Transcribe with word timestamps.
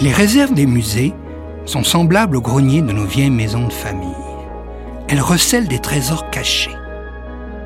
Les 0.00 0.12
réserves 0.12 0.54
des 0.54 0.66
musées 0.66 1.12
sont 1.64 1.82
semblables 1.82 2.36
aux 2.36 2.40
greniers 2.40 2.82
de 2.82 2.92
nos 2.92 3.04
vieilles 3.04 3.30
maisons 3.30 3.66
de 3.66 3.72
famille. 3.72 4.06
Elles 5.08 5.20
recèlent 5.20 5.66
des 5.66 5.80
trésors 5.80 6.30
cachés. 6.30 6.76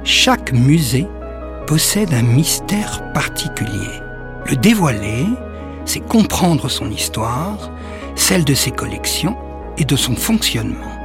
Chaque 0.03 0.51
musée 0.55 1.07
possède 1.66 2.15
un 2.15 2.23
mystère 2.23 3.12
particulier. 3.12 4.01
Le 4.47 4.57
dévoiler, 4.57 5.27
c'est 5.84 6.01
comprendre 6.01 6.71
son 6.71 6.91
histoire, 6.91 7.71
celle 8.15 8.47
de 8.47 8.55
ses 8.55 8.70
collections 8.70 9.37
et 9.77 9.84
de 9.84 9.97
son 9.97 10.17
fonctionnement. 10.17 10.97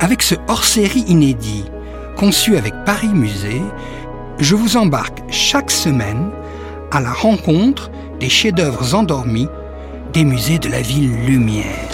Avec 0.00 0.22
ce 0.22 0.36
hors-série 0.48 1.04
inédit, 1.06 1.66
conçu 2.16 2.56
avec 2.56 2.72
Paris 2.86 3.12
Musée, 3.12 3.62
je 4.38 4.54
vous 4.54 4.78
embarque 4.78 5.22
chaque 5.28 5.70
semaine 5.70 6.30
à 6.90 7.00
la 7.00 7.12
rencontre 7.12 7.90
des 8.20 8.30
chefs-d'œuvre 8.30 8.94
endormis 8.94 9.48
des 10.14 10.24
musées 10.24 10.60
de 10.60 10.68
la 10.68 10.80
ville 10.80 11.10
Lumière. 11.26 11.88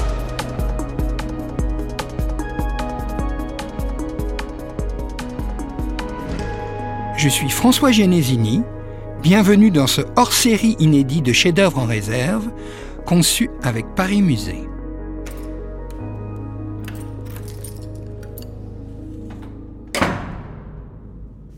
Je 7.16 7.28
suis 7.30 7.48
François 7.48 7.92
Genesini. 7.92 8.60
Bienvenue 9.22 9.70
dans 9.70 9.86
ce 9.86 10.02
hors-série 10.16 10.76
inédit 10.78 11.22
de 11.22 11.32
chefs-d'œuvre 11.32 11.78
en 11.78 11.86
réserve, 11.86 12.50
conçu 13.06 13.48
avec 13.62 13.86
Paris 13.96 14.20
Musée. 14.20 14.64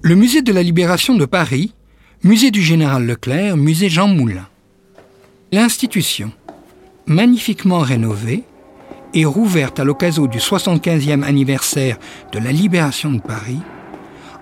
Le 0.03 0.15
musée 0.15 0.43
de 0.43 0.53
la 0.53 0.63
Libération 0.63 1.17
de 1.17 1.25
Paris, 1.25 1.75
musée 2.23 2.53
du 2.53 2.63
Général 2.63 3.05
Leclerc, 3.05 3.57
musée 3.57 3.89
Jean 3.89 4.07
Moulin. 4.07 4.47
L'institution, 5.51 6.31
magnifiquement 7.07 7.81
rénovée 7.81 8.45
et 9.15 9.25
rouverte 9.25 9.81
à 9.81 9.85
l'occasion 9.85 10.27
du 10.27 10.39
75e 10.39 11.23
anniversaire 11.23 11.99
de 12.33 12.39
la 12.39 12.53
Libération 12.53 13.13
de 13.13 13.21
Paris, 13.21 13.61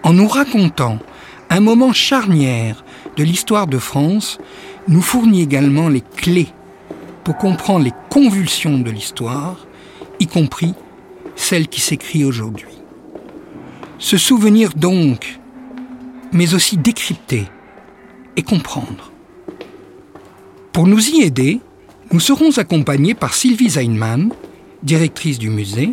en 0.03 0.13
nous 0.13 0.29
racontant 0.29 0.99
un 1.51 1.61
moment 1.61 1.93
charnière 1.93 2.85
de 3.17 3.25
l'histoire 3.25 3.67
de 3.67 3.79
France, 3.79 4.39
nous 4.89 5.03
fournit 5.03 5.43
également 5.43 5.89
les 5.89 6.03
clés 6.03 6.49
pour 7.25 7.37
comprendre 7.37 7.85
les 7.85 7.93
convulsions 8.09 8.79
de 8.79 8.91
l'histoire, 8.91 9.67
y 10.21 10.27
compris 10.27 10.75
celle 11.35 11.69
qui 11.69 11.81
s'écrit 11.81 12.25
aujourd'hui. 12.25 12.71
Se 13.99 14.17
souvenir 14.17 14.73
donc, 14.75 15.41
mais 16.33 16.55
aussi 16.55 16.77
décrypter 16.77 17.47
et 18.37 18.43
comprendre. 18.43 19.11
Pour 20.73 20.87
nous 20.87 21.11
y 21.11 21.23
aider, 21.23 21.61
nous 22.13 22.21
serons 22.21 22.59
accompagnés 22.59 23.15
par 23.15 23.35
Sylvie 23.35 23.71
Zeinman, 23.71 24.31
directrice 24.83 25.39
du 25.39 25.49
musée, 25.49 25.93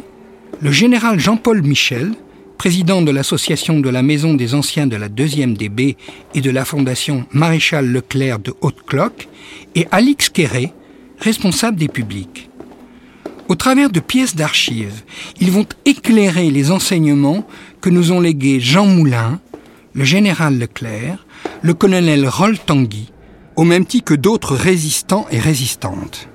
le 0.61 0.71
général 0.71 1.19
Jean-Paul 1.19 1.61
Michel, 1.61 2.13
président 2.57 3.03
de 3.03 3.11
l'association 3.11 3.79
de 3.79 3.89
la 3.89 4.01
Maison 4.01 4.33
des 4.33 4.55
Anciens 4.55 4.87
de 4.87 4.95
la 4.95 5.09
Deuxième 5.09 5.55
DB 5.55 5.95
et 6.33 6.41
de 6.41 6.49
la 6.49 6.65
Fondation 6.65 7.25
Maréchal 7.33 7.91
Leclerc 7.91 8.39
de 8.39 8.55
Haute-Cloque, 8.61 9.27
et 9.75 9.87
Alix 9.91 10.29
Quéré, 10.29 10.73
responsable 11.19 11.77
des 11.77 11.87
publics. 11.87 12.49
Au 13.47 13.53
travers 13.53 13.91
de 13.91 13.99
pièces 13.99 14.35
d'archives, 14.35 15.03
ils 15.39 15.51
vont 15.51 15.67
éclairer 15.85 16.49
les 16.49 16.71
enseignements 16.71 17.47
que 17.79 17.91
nous 17.91 18.11
ont 18.11 18.19
légués 18.19 18.59
Jean 18.59 18.87
Moulin, 18.87 19.39
le 19.93 20.03
général 20.03 20.57
Leclerc, 20.57 21.25
le 21.61 21.75
colonel 21.75 22.27
Roll 22.27 22.57
Tanguy, 22.57 23.11
au 23.57 23.63
même 23.63 23.85
titre 23.85 24.05
que 24.05 24.13
d'autres 24.13 24.55
résistants 24.55 25.25
et 25.31 25.39
résistantes. 25.39 26.29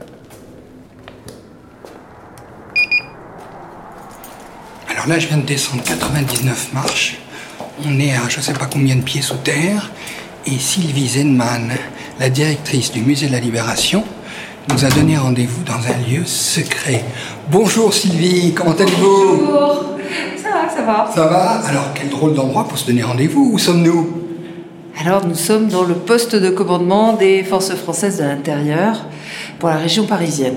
Alors 4.91 5.07
là, 5.07 5.19
je 5.21 5.29
viens 5.29 5.39
de 5.39 5.47
descendre 5.47 5.83
99 5.85 6.73
marches. 6.75 7.19
On 7.85 7.99
est 8.01 8.13
à 8.13 8.29
je 8.29 8.39
ne 8.39 8.43
sais 8.43 8.53
pas 8.53 8.67
combien 8.67 8.97
de 8.97 9.03
pieds 9.03 9.23
sous 9.23 9.37
terre. 9.37 9.93
Et 10.47 10.59
Sylvie 10.59 11.09
Zenman, 11.09 11.71
la 12.19 12.29
directrice 12.29 12.91
du 12.91 13.01
musée 13.01 13.29
de 13.29 13.33
la 13.33 13.41
Libération, 13.41 14.05
nous 14.69 14.85
a 14.85 14.89
donné 14.89 15.17
rendez-vous 15.17 15.63
dans 15.63 15.75
un 15.75 16.09
lieu 16.09 16.25
secret. 16.25 17.05
Bonjour 17.51 17.95
Sylvie, 17.95 18.53
comment 18.53 18.73
allez-vous? 18.73 19.39
Bonjour, 19.47 19.85
ça 20.43 20.51
va, 20.51 20.69
ça 20.69 20.83
va. 20.83 21.11
Ça 21.15 21.27
va? 21.27 21.51
Alors, 21.69 21.95
quel 21.95 22.09
drôle 22.09 22.35
d'endroit 22.35 22.67
pour 22.67 22.79
se 22.79 22.87
donner 22.87 23.05
rendez-vous. 23.05 23.51
Où 23.53 23.59
sommes-nous? 23.59 24.22
Alors 24.99 25.27
nous 25.27 25.35
sommes 25.35 25.69
dans 25.69 25.85
le 25.85 25.95
poste 25.95 26.37
de 26.37 26.51
commandement 26.51 27.15
des 27.15 27.43
forces 27.45 27.75
françaises 27.75 28.19
de 28.19 28.25
l'intérieur 28.25 29.07
pour 29.59 29.69
la 29.69 29.77
région 29.77 30.07
parisienne. 30.07 30.57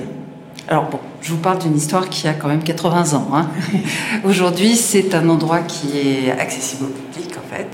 Alors 0.68 0.90
bon, 0.90 1.00
je 1.22 1.32
vous 1.32 1.38
parle 1.38 1.60
d'une 1.60 1.76
histoire 1.76 2.10
qui 2.10 2.28
a 2.28 2.34
quand 2.34 2.48
même 2.48 2.64
80 2.64 3.14
ans. 3.14 3.28
hein. 3.34 3.50
Aujourd'hui, 4.26 4.76
c'est 4.76 5.14
un 5.16 5.30
endroit 5.30 5.60
qui 5.60 5.98
est 5.98 6.32
accessible 6.32 6.86
au 6.86 6.88
public 6.88 7.34
en 7.38 7.56
fait 7.56 7.68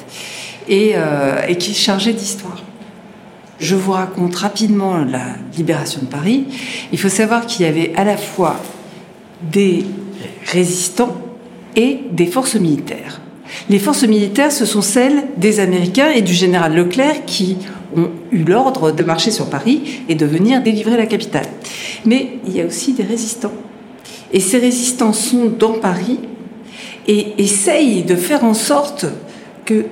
et, 0.68 0.94
euh, 0.96 1.42
et 1.48 1.58
qui 1.58 1.72
est 1.72 1.76
chargé 1.76 2.14
d'histoire. 2.14 2.62
Je 3.60 3.76
vous 3.76 3.92
raconte 3.92 4.36
rapidement 4.36 4.98
la 4.98 5.36
libération 5.56 6.02
de 6.02 6.08
Paris. 6.08 6.46
Il 6.92 7.00
faut 7.00 7.10
savoir 7.10 7.46
qu'il 7.46 7.66
y 7.66 7.70
avait 7.70 7.94
à 7.96 8.04
la 8.04 8.18
fois 8.18 8.58
des 9.42 9.86
résistants 10.52 11.16
et 11.76 12.02
des 12.12 12.28
forces 12.28 12.56
militaires. 12.56 13.22
Les 13.70 13.80
forces 13.80 14.04
militaires, 14.04 14.52
ce 14.52 14.66
sont 14.66 14.82
celles 14.82 15.24
des 15.38 15.60
Américains 15.60 16.10
et 16.10 16.22
du 16.22 16.34
général 16.34 16.76
Leclerc 16.76 17.26
qui 17.26 17.58
ont 17.96 18.10
eu 18.32 18.44
l'ordre 18.44 18.92
de 18.92 19.04
marcher 19.04 19.32
sur 19.32 19.50
Paris 19.50 20.02
et 20.08 20.16
de 20.16 20.26
venir 20.26 20.62
délivrer 20.62 20.98
la 20.98 21.06
capitale. 21.06 21.48
Mais 22.06 22.40
il 22.46 22.56
y 22.56 22.62
a 22.62 22.66
aussi 22.66 22.94
des 22.94 23.04
résistants. 23.04 23.54
Et 24.32 24.40
ces 24.40 24.60
résistants 24.60 25.14
sont 25.14 25.52
dans 25.58 25.74
Paris 25.74 26.20
et 27.08 27.34
essayent 27.38 28.04
de 28.04 28.16
faire 28.16 28.44
en 28.44 28.54
sorte 28.54 29.06
que 29.66 29.86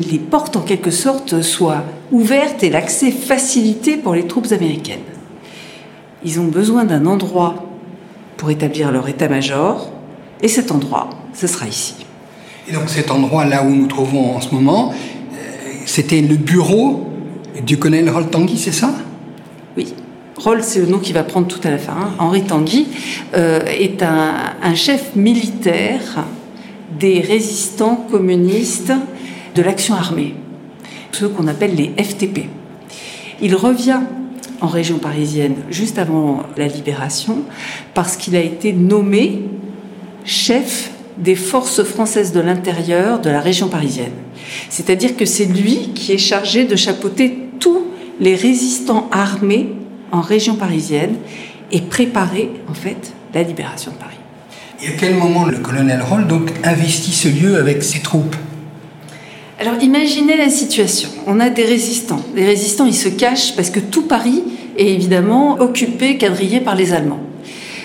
les 0.00 0.18
portes, 0.18 0.56
en 0.56 0.62
quelque 0.62 0.90
sorte, 0.90 1.42
soient 1.42 1.84
ouvertes 2.10 2.62
et 2.62 2.70
l'accès 2.70 3.10
facilité 3.10 3.96
pour 3.96 4.14
les 4.14 4.26
troupes 4.26 4.52
américaines. 4.52 5.00
Ils 6.24 6.40
ont 6.40 6.46
besoin 6.46 6.84
d'un 6.84 7.06
endroit 7.06 7.66
pour 8.36 8.50
établir 8.50 8.90
leur 8.90 9.08
état-major, 9.08 9.90
et 10.40 10.48
cet 10.48 10.72
endroit, 10.72 11.10
ce 11.34 11.46
sera 11.46 11.66
ici. 11.66 11.94
Et 12.68 12.72
donc 12.72 12.88
cet 12.88 13.10
endroit 13.10 13.44
là 13.44 13.64
où 13.64 13.70
nous 13.70 13.86
trouvons 13.86 14.36
en 14.36 14.40
ce 14.40 14.54
moment, 14.54 14.92
euh, 14.92 15.36
c'était 15.84 16.20
le 16.20 16.36
bureau 16.36 17.08
du 17.66 17.78
colonel 17.78 18.08
Roll 18.08 18.28
Tanguy, 18.30 18.56
c'est 18.56 18.72
ça? 18.72 18.94
Oui. 19.76 19.92
Roll, 20.38 20.62
c'est 20.62 20.78
le 20.80 20.86
nom 20.86 20.98
qui 20.98 21.12
va 21.12 21.24
prendre 21.24 21.46
tout 21.46 21.60
à 21.64 21.70
la 21.70 21.78
fin. 21.78 21.92
hein. 21.92 22.10
Henri 22.18 22.42
Tanguy 22.42 22.86
euh, 23.34 23.60
est 23.66 24.02
un, 24.02 24.34
un 24.62 24.74
chef 24.74 25.14
militaire 25.14 26.24
des 26.98 27.20
résistants 27.20 27.96
communistes 28.10 28.92
de 29.54 29.62
l'action 29.62 29.94
armée, 29.94 30.34
ceux 31.12 31.28
qu'on 31.28 31.46
appelle 31.48 31.74
les 31.74 31.92
FTP. 32.02 32.46
Il 33.40 33.54
revient 33.56 34.00
en 34.60 34.68
région 34.68 34.98
parisienne 34.98 35.56
juste 35.70 35.98
avant 35.98 36.44
la 36.56 36.68
libération 36.68 37.38
parce 37.94 38.16
qu'il 38.16 38.36
a 38.36 38.40
été 38.40 38.72
nommé 38.72 39.42
chef 40.24 40.91
des 41.18 41.36
forces 41.36 41.82
françaises 41.82 42.32
de 42.32 42.40
l'intérieur 42.40 43.20
de 43.20 43.30
la 43.30 43.40
région 43.40 43.68
parisienne. 43.68 44.12
C'est-à-dire 44.70 45.16
que 45.16 45.24
c'est 45.24 45.44
lui 45.44 45.90
qui 45.94 46.12
est 46.12 46.18
chargé 46.18 46.64
de 46.64 46.76
chapeauter 46.76 47.48
tous 47.58 47.82
les 48.20 48.34
résistants 48.34 49.08
armés 49.12 49.72
en 50.10 50.20
région 50.20 50.56
parisienne 50.56 51.16
et 51.70 51.80
préparer 51.80 52.50
en 52.68 52.74
fait 52.74 53.12
la 53.34 53.42
libération 53.42 53.92
de 53.92 53.96
Paris. 53.96 54.16
Et 54.82 54.88
à 54.88 54.92
quel 54.98 55.14
moment 55.14 55.44
le 55.46 55.58
colonel 55.58 56.02
Roll 56.02 56.26
donc 56.26 56.50
investit 56.64 57.12
ce 57.12 57.28
lieu 57.28 57.56
avec 57.56 57.82
ses 57.82 58.00
troupes? 58.00 58.34
Alors 59.60 59.80
imaginez 59.80 60.36
la 60.36 60.50
situation. 60.50 61.08
On 61.26 61.38
a 61.38 61.48
des 61.48 61.64
résistants. 61.64 62.20
Les 62.34 62.44
résistants, 62.44 62.86
ils 62.86 62.96
se 62.96 63.08
cachent 63.08 63.54
parce 63.54 63.70
que 63.70 63.78
tout 63.78 64.02
Paris 64.02 64.42
est 64.76 64.88
évidemment 64.88 65.60
occupé, 65.60 66.18
quadrillé 66.18 66.60
par 66.60 66.74
les 66.74 66.92
Allemands. 66.92 67.20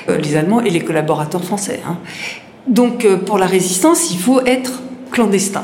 Euh, 0.09 0.17
les 0.17 0.35
Allemands 0.35 0.61
et 0.61 0.69
les 0.69 0.79
collaborateurs 0.79 1.43
français. 1.43 1.79
hein. 1.87 1.97
Donc 2.67 3.05
euh, 3.05 3.17
pour 3.17 3.37
la 3.37 3.45
résistance, 3.45 4.11
il 4.11 4.19
faut 4.19 4.41
être 4.45 4.81
clandestin. 5.11 5.63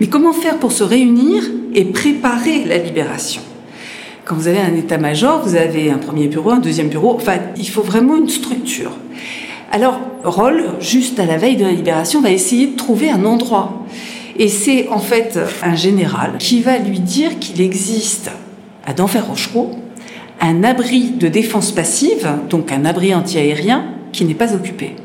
Mais 0.00 0.08
comment 0.08 0.32
faire 0.32 0.58
pour 0.58 0.72
se 0.72 0.82
réunir 0.82 1.42
et 1.74 1.84
préparer 1.84 2.64
la 2.64 2.78
libération? 2.78 3.42
Quand 4.24 4.34
vous 4.34 4.48
avez 4.48 4.60
un 4.60 4.74
état-major, 4.74 5.42
vous 5.44 5.56
avez 5.56 5.90
un 5.90 5.98
premier 5.98 6.28
bureau, 6.28 6.50
un 6.50 6.58
deuxième 6.58 6.88
bureau. 6.88 7.14
Enfin, 7.14 7.36
il 7.56 7.68
faut 7.68 7.82
vraiment 7.82 8.16
une 8.16 8.28
structure. 8.28 8.92
Alors, 9.72 10.00
Roll, 10.24 10.64
juste 10.80 11.20
à 11.20 11.26
la 11.26 11.36
veille 11.36 11.56
de 11.56 11.64
la 11.64 11.72
libération, 11.72 12.20
va 12.20 12.30
essayer 12.30 12.68
de 12.68 12.76
trouver 12.76 13.10
un 13.10 13.24
endroit. 13.24 13.84
Et 14.36 14.48
c'est 14.48 14.88
en 14.88 14.98
fait 14.98 15.38
un 15.62 15.74
général 15.74 16.32
qui 16.38 16.62
va 16.62 16.78
lui 16.78 17.00
dire 17.00 17.38
qu'il 17.38 17.60
existe 17.60 18.30
à 18.86 18.92
Denfert-Rochereau 18.94 19.70
un 20.40 20.64
abri 20.64 21.10
de 21.10 21.28
défense 21.28 21.72
passive, 21.72 22.28
donc 22.48 22.72
un 22.72 22.84
abri 22.84 23.14
antiaérien, 23.14 23.84
qui 24.12 24.24
n'est 24.24 24.34
pas 24.34 24.54
occupé. 24.54 24.96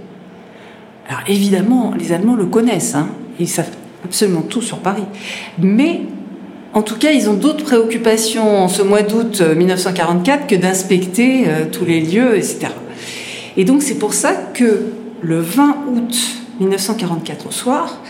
Alors 1.08 1.22
évidemment, 1.28 1.94
les 1.98 2.12
Allemands 2.12 2.36
le 2.36 2.46
connaissent, 2.46 2.96
hein, 2.96 3.10
ils 3.40 3.48
savent 3.48 3.70
absolument 4.04 4.42
tout 4.42 4.62
sur 4.62 4.80
Paris. 4.80 5.04
Mais 5.60 6.02
En 6.74 6.82
tout 6.82 6.98
cas, 6.98 7.12
ils 7.12 7.30
ont 7.30 7.36
d'autres 7.36 7.64
préoccupations 7.64 8.64
en 8.64 8.68
ce 8.68 8.82
mois 8.82 9.02
d'août 9.02 9.42
1944 9.42 10.46
que 10.46 10.56
d'inspecter 10.56 11.46
tous 11.72 11.86
les 11.86 12.02
lieux, 12.02 12.36
etc. 12.36 12.68
Et 13.56 13.64
donc 13.64 13.82
c'est 13.82 13.96
pour 13.96 14.14
ça 14.14 14.34
que 14.34 14.88
le 15.22 15.40
20 15.40 15.78
août 15.94 16.18
1944 16.60 17.48
au 17.48 17.52
soir, 17.52 18.02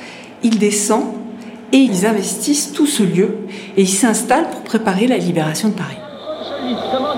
ils 0.44 0.58
descendent 0.58 1.14
et 1.72 1.78
ils 1.78 2.06
investissent 2.06 2.72
tout 2.74 2.88
ce 2.88 3.04
lieu 3.04 3.38
et 3.78 3.82
ils 3.82 3.88
s'installent 3.88 4.50
pour 4.50 4.62
préparer 4.62 5.08
la 5.08 5.18
libération 5.18 5.70
de 5.70 5.74
Paris. 5.74 5.98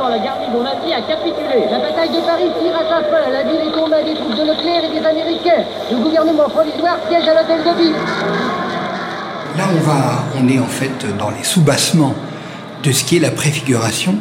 La 0.09 0.19
garnison 0.19 0.63
nazie 0.63 0.93
a 0.93 1.01
capitulé. 1.01 1.67
La 1.69 1.79
bataille 1.79 2.09
de 2.09 2.21
Paris 2.25 2.47
tire 2.61 2.75
à 2.75 2.83
sa 2.87 3.03
fin. 3.09 3.29
La 3.29 3.43
ville 3.43 3.67
est 3.67 3.73
tombée 3.73 4.03
des 4.05 4.15
troupes 4.15 4.37
de 4.37 4.43
Leclerc 4.47 4.83
et 4.85 4.99
des 4.99 5.05
Américains. 5.05 5.65
Le 5.91 5.97
gouvernement 5.97 6.47
provisoire 6.49 6.97
siège 7.09 7.27
à 7.27 7.33
l'hôtel 7.33 7.59
de 7.59 7.77
ville. 7.77 7.95
Là, 9.57 9.65
on 9.69 9.79
va, 9.81 10.23
on 10.41 10.47
est 10.47 10.59
en 10.59 10.67
fait 10.67 11.05
dans 11.19 11.29
les 11.29 11.43
sous-bassements 11.43 12.13
de 12.83 12.91
ce 12.91 13.03
qui 13.03 13.17
est 13.17 13.19
la 13.19 13.31
préfiguration 13.31 14.15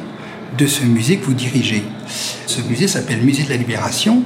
de 0.59 0.67
ce 0.67 0.85
musée 0.85 1.19
que 1.19 1.27
vous 1.27 1.35
dirigez. 1.35 1.85
Ce 2.47 2.61
musée 2.63 2.89
s'appelle 2.89 3.21
Musée 3.23 3.45
de 3.45 3.51
la 3.51 3.57
Libération, 3.57 4.23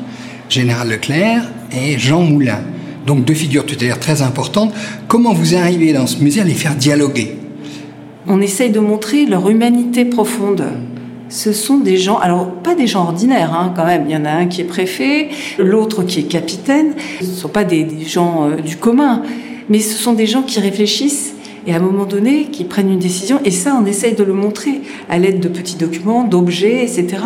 Général 0.49 0.89
Leclerc 0.89 1.43
et 1.73 1.99
Jean 1.99 2.23
Moulin. 2.23 2.61
Donc 3.07 3.27
deux 3.27 3.35
figures 3.35 3.67
tutélaires 3.67 4.01
très 4.01 4.23
importantes. 4.23 4.73
Comment 5.09 5.35
vous 5.35 5.55
arrivez 5.55 5.93
dans 5.93 6.07
ce 6.07 6.23
musée 6.23 6.41
à 6.41 6.45
les 6.45 6.55
faire 6.55 6.75
dialoguer? 6.75 7.37
On 8.27 8.41
essaye 8.41 8.71
de 8.71 8.81
montrer 8.81 9.27
leur 9.27 9.49
humanité 9.51 10.07
profonde. 10.07 10.65
Ce 11.31 11.53
sont 11.53 11.79
des 11.79 11.97
gens, 11.97 12.19
alors 12.19 12.50
pas 12.50 12.75
des 12.75 12.88
gens 12.88 13.05
ordinaires 13.05 13.55
hein, 13.55 13.73
quand 13.75 13.87
même, 13.87 14.05
il 14.09 14.12
y 14.12 14.17
en 14.17 14.25
a 14.25 14.31
un 14.31 14.47
qui 14.47 14.61
est 14.61 14.65
préfet, 14.65 15.29
l'autre 15.59 16.03
qui 16.03 16.19
est 16.19 16.25
capitaine, 16.25 16.94
ce 17.21 17.25
ne 17.25 17.31
sont 17.31 17.49
pas 17.49 17.62
des, 17.62 17.87
gens 18.05 18.49
euh, 18.49 18.56
du 18.56 18.77
commun, 18.77 19.23
mais 19.69 19.79
ce 19.79 19.97
sont 19.97 20.12
des 20.12 20.27
gens 20.27 20.43
qui 20.43 20.59
réfléchissent 20.59 21.35
et 21.69 21.73
à 21.73 21.77
un 21.77 21.81
moment 21.81 22.05
donné 22.05 22.47
qui 22.47 22.65
prennent 22.65 22.91
une 22.91 22.99
décision. 22.99 23.38
Et 23.44 23.53
ça, 23.53 23.79
on 23.81 23.87
essaye 23.87 24.15
de 24.15 24.25
le 24.25 24.32
montrer 24.32 24.81
à 25.09 25.19
l'aide 25.19 25.41
de 25.41 25.49
petits 25.49 25.77
documents, 25.77 26.25
d'objets, 26.25 26.82
etc., 26.82 27.23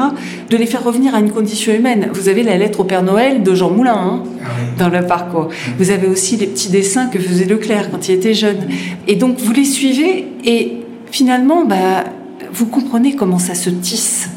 de 0.51 0.57
les 0.57 0.67
faire 0.67 0.85
revenir 0.85 1.15
à 1.15 1.21
une 1.21 1.31
condition 1.31 1.73
humaine. 1.73 2.11
Vous 2.13 2.29
avez 2.29 2.43
la 2.43 2.59
lettre 2.59 2.81
au 2.81 2.85
Père 2.85 3.03
Noël 3.03 3.43
de 3.43 3.55
Jean 3.55 3.71
Moulin 3.71 3.97
hein, 3.97 4.23
ah 4.43 4.49
dans 4.79 4.89
le 4.89 5.07
parcours. 5.07 5.49
Vous 5.79 5.91
avez 5.91 6.09
aussi 6.09 6.37
les 6.37 6.47
petits 6.47 6.69
dessins 6.69 7.07
que 7.07 7.19
faisait 7.19 7.47
Leclerc 7.47 7.91
quand 7.91 8.09
il 8.09 8.17
était 8.17 8.35
jeune. 8.35 8.69
Et 9.07 9.15
donc 9.15 9.39
vous 9.39 9.53
les 9.53 9.65
suivez 9.65 10.27
et 10.45 10.81
finalement, 11.11 11.65
bah, 11.65 12.05
vous 12.53 12.67
comprenez 12.67 13.17
comment 13.17 13.39
ça 13.39 13.55
se 13.55 13.71
tisse. 13.71 14.29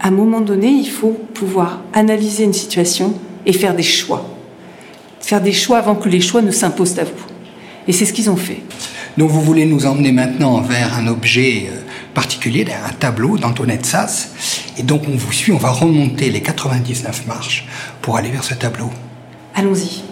À 0.00 0.08
un 0.08 0.12
moment 0.12 0.40
donné, 0.40 0.68
il 0.68 0.88
faut 0.88 1.18
pouvoir 1.34 1.82
analyser 1.92 2.44
une 2.44 2.52
situation 2.52 3.14
et 3.46 3.52
faire 3.52 3.74
des 3.74 3.82
choix. 3.82 4.28
Faire 5.20 5.40
des 5.40 5.52
choix 5.52 5.78
avant 5.78 5.94
que 5.94 6.08
les 6.08 6.20
choix 6.20 6.42
ne 6.42 6.50
s'imposent 6.50 6.98
à 6.98 7.04
vous. 7.04 7.26
Et 7.86 7.92
c'est 7.92 8.04
ce 8.04 8.12
qu'ils 8.12 8.30
ont 8.30 8.36
fait. 8.36 8.62
Donc 9.16 9.30
vous 9.30 9.42
voulez 9.42 9.66
nous 9.66 9.86
emmener 9.86 10.12
maintenant 10.12 10.60
vers 10.60 10.96
un 10.96 11.08
objet 11.08 11.64
euh, 11.68 11.80
particulier, 12.14 12.64
un 12.70 12.92
tableau 12.92 13.36
d'Antoinette 13.36 13.84
Sass. 13.84 14.30
Et 14.78 14.82
donc 14.82 15.02
on 15.08 15.16
vous 15.16 15.32
suit, 15.32 15.52
on 15.52 15.58
va 15.58 15.70
remonter 15.70 16.30
les 16.30 16.40
99 16.40 17.26
marches 17.26 17.66
pour 18.00 18.16
aller 18.16 18.30
vers 18.30 18.44
ce 18.44 18.54
tableau. 18.54 18.90
Allons-y. 19.54 20.02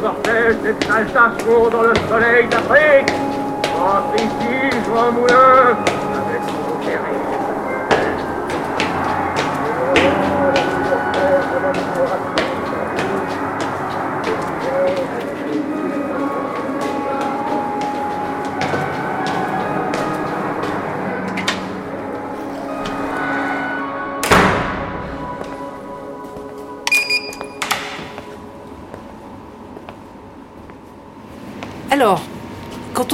Vous 0.00 0.06
portez 0.06 0.56
cette 0.62 0.82
exaltation 0.82 1.68
dans 1.70 1.82
le 1.82 1.94
soleil 2.08 2.46
d'Afrique. 2.48 3.12
Entre 3.78 4.16
ici, 4.16 4.76
Jean 4.86 5.12
Moulin, 5.12 5.76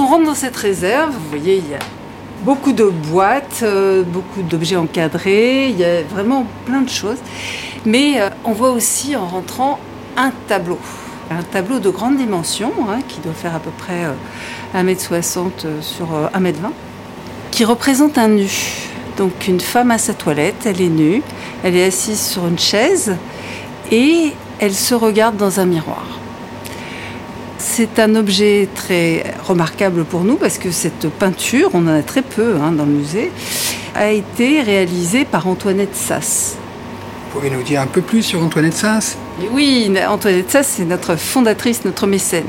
on 0.07 0.09
rentre 0.09 0.27
dans 0.27 0.35
cette 0.37 0.57
réserve, 0.57 1.11
vous 1.11 1.29
voyez, 1.31 1.57
il 1.57 1.69
y 1.69 1.75
a 1.75 1.81
beaucoup 2.45 2.73
de 2.73 2.85
boîtes, 2.85 3.61
euh, 3.65 4.05
beaucoup 4.05 4.43
d'objets 4.43 4.77
encadrés, 4.77 5.69
il 5.69 5.77
y 5.77 5.85
a 5.85 6.03
vraiment 6.05 6.47
plein 6.65 6.83
de 6.83 6.89
choses. 6.89 7.19
Mais 7.85 8.21
euh, 8.21 8.29
on 8.45 8.53
voit 8.53 8.71
aussi 8.71 9.17
en 9.17 9.27
rentrant 9.27 9.81
un 10.17 10.31
tableau. 10.47 10.79
Un 11.29 11.43
tableau 11.43 11.81
de 11.81 11.91
grande 11.91 12.19
dimension, 12.19 12.73
hein, 12.89 13.01
qui 13.09 13.19
doit 13.19 13.33
faire 13.33 13.57
à 13.57 13.59
peu 13.59 13.71
près 13.71 14.05
1m60 14.77 15.51
euh, 15.65 15.83
sur 15.83 16.07
1m20, 16.35 16.71
qui 17.51 17.65
représente 17.65 18.17
un 18.17 18.29
nu. 18.29 18.49
Donc 19.17 19.49
une 19.49 19.61
femme 19.61 19.91
à 19.91 19.99
sa 19.99 20.15
toilette, 20.15 20.67
elle 20.67 20.81
est 20.81 20.89
nue, 20.89 21.23
elle 21.65 21.75
est 21.75 21.85
assise 21.85 22.21
sur 22.21 22.47
une 22.47 22.61
chaise 22.61 23.17
et 23.91 24.35
elle 24.61 24.75
se 24.75 24.95
regarde 24.95 25.37
dans 25.37 25.59
un 25.59 25.67
miroir. 25.67 26.07
C'est 27.79 27.99
un 27.99 28.15
objet 28.15 28.71
très 28.75 29.23
remarquable 29.47 30.07
pour 30.07 30.25
nous 30.25 30.37
parce 30.37 30.57
que 30.57 30.71
cette 30.71 31.11
peinture, 31.11 31.69
on 31.75 31.87
en 31.87 31.95
a 31.95 32.03
très 32.03 32.23
peu 32.23 32.55
hein, 32.57 32.73
dans 32.73 32.87
le 32.87 32.93
musée, 32.93 33.31
a 33.95 34.13
été 34.13 34.63
réalisée 34.63 35.27
par 35.27 35.47
Antoinette 35.47 35.95
Sass. 35.95 36.57
Vous 36.57 37.39
pouvez 37.39 37.55
nous 37.55 37.63
dire 37.63 37.83
un 37.83 37.87
peu 37.87 38.01
plus 38.01 38.23
sur 38.23 38.43
Antoinette 38.43 38.73
Sass? 38.73 39.19
Oui, 39.53 39.93
Antoinette 40.09 40.51
Sass, 40.51 40.77
c'est 40.79 40.87
notre 40.87 41.17
fondatrice, 41.17 41.85
notre 41.85 42.07
mécène. 42.07 42.47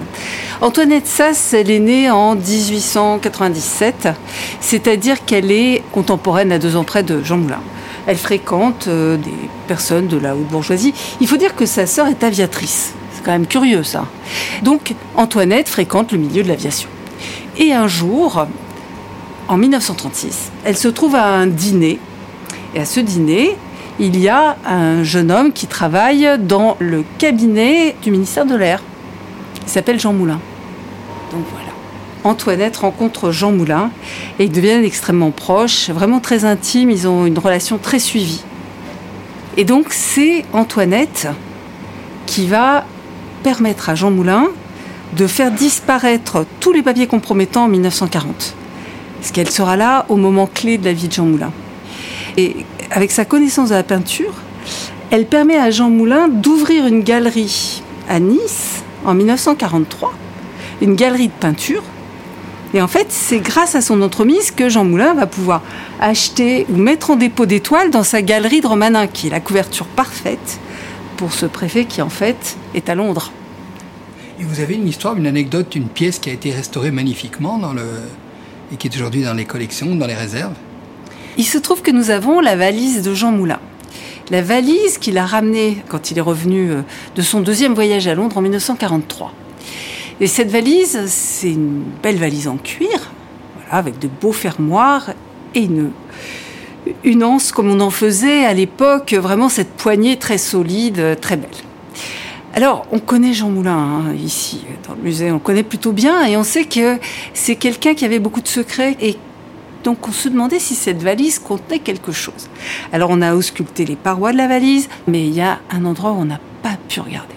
Antoinette 0.62 1.08
Sass, 1.08 1.54
elle 1.54 1.72
est 1.72 1.80
née 1.80 2.10
en 2.10 2.36
1897, 2.36 4.08
c'est-à-dire 4.62 5.26
qu'elle 5.26 5.52
est 5.52 5.84
contemporaine 5.92 6.54
à 6.54 6.58
deux 6.58 6.78
ans 6.78 6.86
près 6.86 7.04
de 7.04 7.22
Jean 7.22 7.36
Moulin. 7.36 7.60
Elle 8.06 8.16
fréquente 8.16 8.86
euh, 8.88 9.18
des 9.18 9.50
personnes 9.68 10.08
de 10.08 10.16
la 10.16 10.38
haute 10.38 10.48
bourgeoisie. 10.48 10.94
Il 11.20 11.28
faut 11.28 11.36
dire 11.36 11.54
que 11.54 11.66
sa 11.66 11.86
sœur 11.86 12.08
est 12.08 12.24
aviatrice 12.24 12.94
quand 13.24 13.32
même 13.32 13.48
curieux 13.48 13.84
ça. 13.84 14.06
Donc 14.64 14.94
Antoinette 15.16 15.70
fréquente 15.70 16.12
le 16.12 16.18
milieu 16.18 16.44
de 16.44 16.48
l'aviation. 16.48 16.90
Et 17.58 17.74
un 17.74 17.88
jour, 17.88 18.46
en 19.48 19.58
1936, 19.58 20.52
elle 20.64 20.78
se 20.78 20.88
trouve 20.88 21.16
à 21.16 21.26
un 21.26 21.48
dîner. 21.48 22.00
Et 22.76 22.80
à 22.80 22.86
ce 22.86 23.00
dîner, 23.00 23.56
il 24.00 24.20
y 24.20 24.30
a 24.30 24.58
un 24.66 25.04
jeune 25.04 25.32
homme 25.32 25.52
qui 25.52 25.68
travaille 25.68 26.30
dans 26.40 26.78
le 26.80 27.04
cabinet 27.18 27.96
du 28.04 28.12
ministère 28.12 28.46
de 28.46 28.56
l'Air. 28.56 28.82
Il 29.66 29.70
s'appelle 29.70 30.00
Jean 30.00 30.14
Moulin. 30.14 30.40
Donc 31.32 31.44
voilà. 31.52 31.68
Antoinette 32.24 32.78
rencontre 32.78 33.32
Jean 33.32 33.52
Moulin 33.52 33.90
et 34.38 34.46
ils 34.46 34.52
deviennent 34.52 34.84
extrêmement 34.84 35.32
proches, 35.32 35.90
vraiment 35.90 36.20
très 36.20 36.46
intimes, 36.46 36.90
ils 36.90 37.08
ont 37.08 37.26
une 37.26 37.40
relation 37.40 37.78
très 37.78 38.00
suivie. 38.00 38.44
Et 39.56 39.64
donc 39.64 39.88
c'est 39.90 40.46
Antoinette 40.54 41.28
qui 42.26 42.48
va 42.48 42.86
permettre 43.48 43.88
à 43.88 43.96
Jean 43.96 44.12
Moulin 44.12 44.48
de 45.16 45.26
faire 45.26 45.52
disparaître 45.52 46.46
tous 46.60 46.74
les 46.74 46.82
papiers 46.82 47.08
compromettants 47.08 47.64
en 47.64 47.68
1940. 47.70 48.54
Parce 49.22 49.32
qu'elle 49.32 49.50
sera 49.50 49.78
là 49.78 50.06
au 50.10 50.18
moment 50.18 50.50
clé 50.54 50.78
de 50.78 50.84
la 50.84 50.92
vie 50.92 51.08
de 51.08 51.14
Jean 51.14 51.24
Moulin. 51.24 51.54
Et 52.36 52.58
avec 52.92 53.10
sa 53.12 53.24
connaissance 53.24 53.70
de 53.70 53.76
la 53.76 53.84
peinture, 53.84 54.34
elle 55.12 55.28
permet 55.28 55.56
à 55.56 55.72
Jean 55.72 55.90
Moulin 55.90 56.28
d'ouvrir 56.28 56.88
une 56.88 57.04
galerie 57.04 57.82
à 58.10 58.20
Nice 58.20 58.84
en 59.06 59.14
1943, 59.14 60.12
une 60.82 60.96
galerie 60.96 61.30
de 61.30 61.40
peinture. 61.40 61.84
Et 62.74 62.82
en 62.82 62.90
fait, 62.90 63.08
c'est 63.12 63.40
grâce 63.40 63.76
à 63.76 63.82
son 63.82 64.02
entremise 64.02 64.52
que 64.52 64.68
Jean 64.68 64.84
Moulin 64.84 65.14
va 65.14 65.26
pouvoir 65.26 65.62
acheter 66.02 66.66
ou 66.70 66.76
mettre 66.76 67.12
en 67.12 67.16
dépôt 67.16 67.46
d'étoiles 67.46 67.92
dans 67.92 68.04
sa 68.04 68.22
galerie 68.22 68.60
de 68.60 68.68
Romanin, 68.68 69.08
qui 69.08 69.28
est 69.28 69.30
la 69.30 69.40
couverture 69.40 69.86
parfaite 69.86 70.60
pour 71.18 71.34
ce 71.34 71.46
préfet 71.46 71.86
qui 71.86 72.02
en 72.02 72.10
fait 72.10 72.58
est 72.76 72.90
à 72.90 72.96
Londres. 72.96 73.32
Et 74.40 74.44
vous 74.44 74.60
avez 74.60 74.76
une 74.76 74.88
histoire, 74.88 75.18
une 75.18 75.26
anecdote, 75.26 75.76
une 75.76 75.90
pièce 75.90 76.20
qui 76.20 76.30
a 76.30 76.34
été 76.34 76.52
restaurée 76.52 76.92
magnifiquement 76.92 77.58
dans 77.58 77.74
le... 77.74 77.86
et 78.72 78.76
qui 78.78 78.88
est 78.88 78.96
aujourd'hui 78.96 79.24
dans 79.24 79.34
les 79.34 79.46
collections, 79.46 79.96
dans 79.96 80.06
les 80.06 80.14
réserves? 80.14 80.54
Il 81.38 81.46
se 81.46 81.58
trouve 81.58 81.82
que 81.82 81.92
nous 81.92 82.12
avons 82.12 82.40
la 82.40 82.56
valise 82.56 83.02
de 83.02 83.14
Jean 83.14 83.32
Moulin. 83.32 83.60
La 84.30 84.42
valise 84.42 85.00
qu'il 85.00 85.18
a 85.18 85.26
ramenée 85.26 85.78
quand 85.88 86.12
il 86.12 86.18
est 86.18 86.22
revenu 86.22 86.72
euh, 86.72 86.82
de 87.16 87.22
son 87.22 87.40
deuxième 87.40 87.74
voyage 87.74 88.08
à 88.08 88.14
Londres 88.14 88.38
en 88.38 88.42
1943. 88.42 89.34
Et 90.20 90.28
cette 90.28 90.52
valise, 90.52 91.06
c'est 91.08 91.52
une 91.52 91.84
belle 92.04 92.18
valise 92.18 92.48
en 92.48 92.58
cuir, 92.58 93.12
voilà, 93.56 93.74
avec 93.78 94.00
de 94.00 94.08
beaux 94.08 94.32
fermoirs 94.32 95.12
et 95.56 95.62
une, 95.62 95.92
une 97.04 97.24
anse 97.24 97.52
comme 97.52 97.70
on 97.70 97.80
en 97.80 97.90
faisait 97.90 98.46
à 98.46 98.54
l'époque, 98.54 99.14
vraiment 99.14 99.50
cette 99.50 99.72
poignée 99.72 100.18
très 100.18 100.38
solide, 100.38 101.18
très 101.22 101.38
belle. 101.38 101.50
Alors, 102.54 102.88
on 102.92 103.00
connaît 103.00 103.34
Jean 103.34 103.50
Moulin 103.50 103.78
hein, 103.78 104.14
ici, 104.16 104.66
dans 104.88 104.96
le 104.96 105.02
musée, 105.02 105.32
on 105.32 105.40
connaît 105.40 105.64
plutôt 105.64 105.92
bien 105.92 106.26
et 106.26 106.38
on 106.38 106.44
sait 106.44 106.66
que 106.66 106.98
c'est 107.34 107.56
quelqu'un 107.56 107.94
qui 107.94 108.04
avait 108.04 108.20
beaucoup 108.20 108.42
de 108.42 108.48
secrets 108.48 108.98
et 109.00 109.16
Donc 109.84 110.08
on 110.08 110.12
se 110.12 110.28
demandait 110.28 110.60
si 110.60 110.74
cette 110.74 111.04
valise 111.04 111.40
contenait 111.40 111.80
quelque 111.80 112.12
chose. 112.12 112.50
Alors 112.92 113.10
on 113.12 113.22
a 113.22 113.36
ausculté 113.36 113.86
les 113.86 113.96
parois 113.96 114.32
de 114.32 114.38
la 114.38 114.48
valise, 114.48 114.90
mais 115.08 115.28
il 115.28 115.34
y 115.34 115.42
a 115.42 115.60
un 115.70 115.86
endroit 115.86 116.12
où 116.12 116.22
on 116.22 116.26
n'a 116.26 116.40
pas 116.64 116.78
pu 116.90 117.00
regarder. 117.00 117.36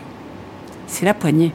C'est 0.86 1.04
la 1.04 1.14
poignée. 1.14 1.52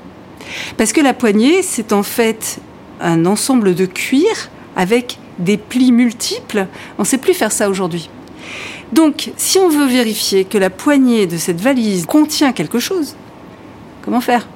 Parce 0.77 0.93
que 0.93 1.01
la 1.01 1.13
poignée, 1.13 1.63
c'est 1.63 1.91
en 1.91 2.03
fait 2.03 2.59
un 3.01 3.25
ensemble 3.25 3.73
de 3.73 3.85
cuir 3.87 4.49
avec 4.75 5.17
des 5.39 5.57
plis 5.57 5.91
multiples. 5.91 6.67
On 6.97 7.01
ne 7.01 7.07
sait 7.07 7.17
plus 7.17 7.33
faire 7.33 7.51
ça 7.51 7.69
aujourd'hui. 7.69 8.09
Donc, 8.93 9.31
si 9.37 9.57
on 9.57 9.69
veut 9.69 9.87
vérifier 9.87 10.45
que 10.45 10.57
la 10.57 10.69
poignée 10.69 11.27
de 11.27 11.37
cette 11.37 11.59
valise 11.59 12.05
contient 12.05 12.53
quelque 12.53 12.79
chose, 12.79 13.15
comment 14.03 14.21
faire? 14.21 14.47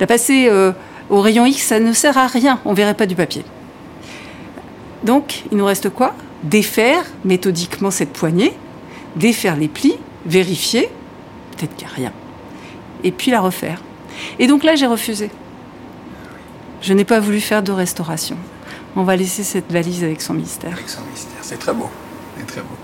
La 0.00 0.06
passer 0.06 0.48
euh, 0.48 0.72
au 1.10 1.20
rayon 1.20 1.46
X, 1.46 1.62
ça 1.62 1.80
ne 1.80 1.92
sert 1.92 2.16
à 2.16 2.26
rien, 2.26 2.60
on 2.64 2.70
ne 2.70 2.76
verrait 2.76 2.94
pas 2.94 3.06
du 3.06 3.14
papier. 3.14 3.44
Donc, 5.04 5.42
il 5.50 5.58
nous 5.58 5.64
reste 5.64 5.90
quoi? 5.90 6.14
Défaire 6.44 7.04
méthodiquement 7.24 7.90
cette 7.90 8.12
poignée, 8.12 8.52
défaire 9.16 9.56
les 9.56 9.68
plis, 9.68 9.96
vérifier, 10.26 10.88
peut-être 11.56 11.74
qu'il 11.76 11.86
n'y 11.86 11.92
a 11.92 11.96
rien, 11.96 12.12
et 13.04 13.10
puis 13.10 13.30
la 13.30 13.40
refaire. 13.40 13.82
Et 14.38 14.46
donc 14.46 14.64
là, 14.64 14.74
j'ai 14.74 14.86
refusé. 14.86 15.30
Je 16.80 16.94
n'ai 16.94 17.04
pas 17.04 17.20
voulu 17.20 17.40
faire 17.40 17.62
de 17.62 17.72
restauration. 17.72 18.36
On 18.94 19.04
va 19.04 19.16
laisser 19.16 19.42
cette 19.42 19.72
valise 19.72 20.04
avec 20.04 20.20
son 20.20 20.34
mystère. 20.34 20.72
Avec 20.72 20.88
son 20.88 21.00
mystère, 21.10 21.38
c'est 21.40 21.58
très 21.58 21.72
beau. 21.72 21.88
C'est 22.38 22.46
très 22.46 22.60
beau. 22.60 22.76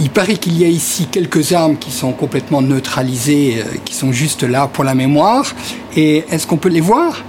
Il 0.00 0.10
paraît 0.10 0.36
qu'il 0.36 0.58
y 0.58 0.64
a 0.64 0.68
ici 0.68 1.06
quelques 1.06 1.52
armes 1.52 1.76
qui 1.76 1.92
sont 1.92 2.12
complètement 2.12 2.62
neutralisées, 2.62 3.62
euh, 3.62 3.76
qui 3.84 3.94
sont 3.94 4.10
juste 4.10 4.42
là 4.42 4.66
pour 4.66 4.82
la 4.82 4.94
mémoire. 4.94 5.54
Et 5.94 6.24
est-ce 6.30 6.46
qu'on 6.48 6.56
peut 6.56 6.70
les 6.70 6.80
voir? 6.80 7.22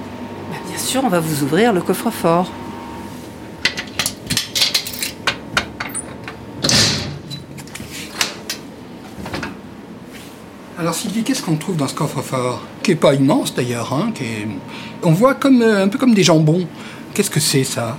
Bah, 0.50 0.58
Bien 0.68 0.78
sûr, 0.80 1.04
on 1.04 1.10
va 1.10 1.20
vous 1.20 1.44
ouvrir 1.44 1.74
le 1.74 1.82
coffre-fort. 1.82 2.50
Alors 10.80 10.96
Sylvie, 10.96 11.24
qu'est-ce 11.24 11.44
qu'on 11.44 11.56
trouve 11.56 11.78
dans 11.78 11.88
ce 11.88 11.94
coffre-fort? 11.94 12.62
Qui 12.82 12.92
n'est 12.92 12.98
pas 12.98 13.14
immense 13.14 13.54
d'ailleurs. 13.54 13.94
Hein, 13.94 14.12
On 15.04 15.12
voit 15.12 15.36
comme, 15.36 15.62
euh, 15.62 15.84
un 15.84 15.88
peu 15.88 15.98
comme 15.98 16.14
des 16.14 16.24
jambons. 16.24 16.68
Qu'est-ce 17.14 17.30
que 17.30 17.40
c'est 17.40 17.64
ça? 17.64 17.98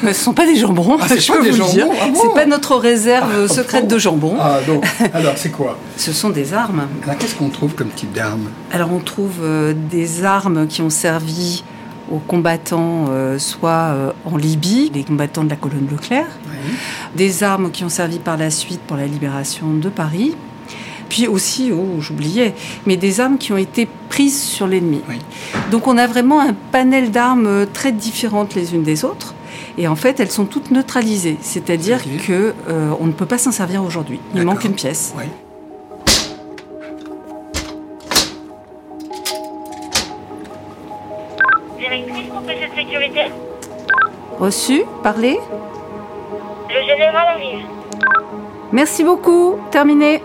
Ce 0.00 0.06
ne 0.06 0.12
sont 0.12 0.32
pas 0.32 0.46
des 0.46 0.56
jambons, 0.56 0.96
ah, 1.00 1.06
je 1.16 1.32
peux 1.32 1.38
vous 1.38 1.44
le 1.44 1.72
dire. 1.72 1.86
Ah 1.90 2.06
c'est 2.14 2.34
pas 2.34 2.46
notre 2.46 2.74
réserve 2.74 3.44
ah, 3.44 3.48
secrète 3.48 3.86
de 3.86 3.98
jambons. 3.98 4.36
Ah, 4.40 4.58
donc, 4.66 4.84
alors 5.14 5.34
c'est 5.36 5.50
quoi? 5.50 5.78
Ce 5.96 6.12
sont 6.12 6.30
des 6.30 6.52
armes. 6.52 6.88
Alors 7.04 7.16
qu'est-ce 7.18 7.36
qu'on 7.36 7.48
trouve 7.48 7.74
comme 7.74 7.90
type 7.90 8.12
d'armes 8.12 8.48
Alors 8.72 8.92
on 8.92 8.98
trouve 8.98 9.38
euh, 9.42 9.72
des 9.90 10.24
armes 10.24 10.66
qui 10.66 10.82
ont 10.82 10.90
servi 10.90 11.62
aux 12.10 12.18
combattants, 12.18 13.06
euh, 13.10 13.38
soit 13.38 13.94
en 14.24 14.36
Libye, 14.36 14.90
les 14.92 15.04
combattants 15.04 15.44
de 15.44 15.50
la 15.50 15.56
colonne 15.56 15.86
Leclerc, 15.88 16.26
des 17.14 17.44
armes 17.44 17.70
qui 17.70 17.84
ont 17.84 17.88
servi 17.88 18.18
par 18.18 18.36
la 18.36 18.50
suite 18.50 18.80
pour 18.80 18.96
la 18.96 19.06
libération 19.06 19.72
de 19.72 19.88
Paris, 19.88 20.34
puis 21.12 21.28
aussi, 21.28 21.72
oh, 21.72 22.00
j'oubliais, 22.00 22.54
mais 22.86 22.96
des 22.96 23.20
armes 23.20 23.36
qui 23.36 23.52
ont 23.52 23.58
été 23.58 23.86
prises 24.08 24.42
sur 24.42 24.66
l'ennemi. 24.66 25.02
Donc 25.70 25.86
on 25.86 25.98
a 25.98 26.06
vraiment 26.06 26.40
un 26.40 26.54
panel 26.54 27.10
d'armes 27.10 27.46
euh, 27.46 27.66
très 27.70 27.92
différentes 27.92 28.54
les 28.54 28.74
unes 28.74 28.82
des 28.82 29.04
autres. 29.04 29.34
Et 29.76 29.86
en 29.88 29.94
fait, 29.94 30.20
elles 30.20 30.30
sont 30.30 30.46
toutes 30.46 30.70
neutralisées, 30.70 31.36
c'est-à-dire 31.42 31.98
que 32.26 32.54
euh, 32.66 32.94
on 32.98 33.04
ne 33.04 33.12
peut 33.12 33.26
pas 33.26 33.36
s'en 33.36 33.52
servir 33.52 33.84
aujourd'hui. 33.84 34.20
Il 34.34 34.42
manque 34.44 34.64
une 34.64 34.72
pièce. 34.72 35.12
Oui. 35.18 35.24
Directrice, 41.78 42.24
cette 42.46 42.74
sécurité. 42.74 43.24
Reçu, 44.38 44.84
parlez. 45.02 45.38
Le 46.70 46.86
général 46.86 47.28
arrive. 47.36 47.66
Merci 48.72 49.04
beaucoup. 49.04 49.58
Terminé. 49.70 50.22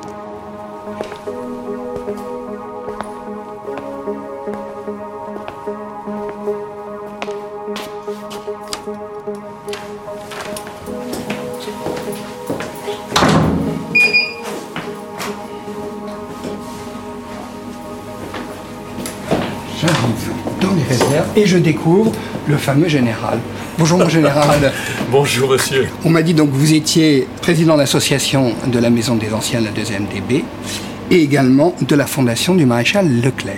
Je 21.47 21.57
découvre 21.57 22.11
le 22.47 22.57
fameux 22.57 22.87
général. 22.87 23.39
Bonjour 23.79 23.99
mon 23.99 24.09
général. 24.09 24.71
Bonjour 25.11 25.51
monsieur. 25.51 25.87
On 26.03 26.09
m'a 26.09 26.21
dit 26.21 26.33
donc 26.33 26.51
que 26.51 26.55
vous 26.55 26.73
étiez 26.73 27.27
président 27.41 27.75
de 27.75 27.79
l'association 27.79 28.53
de 28.67 28.79
la 28.79 28.89
Maison 28.89 29.15
des 29.15 29.33
Anciens 29.33 29.61
de 29.61 29.65
la 29.65 29.71
deuxième 29.71 30.05
DB 30.05 30.43
et 31.09 31.21
également 31.21 31.73
de 31.81 31.95
la 31.95 32.05
fondation 32.05 32.53
du 32.53 32.65
maréchal 32.65 33.21
Leclerc. 33.21 33.55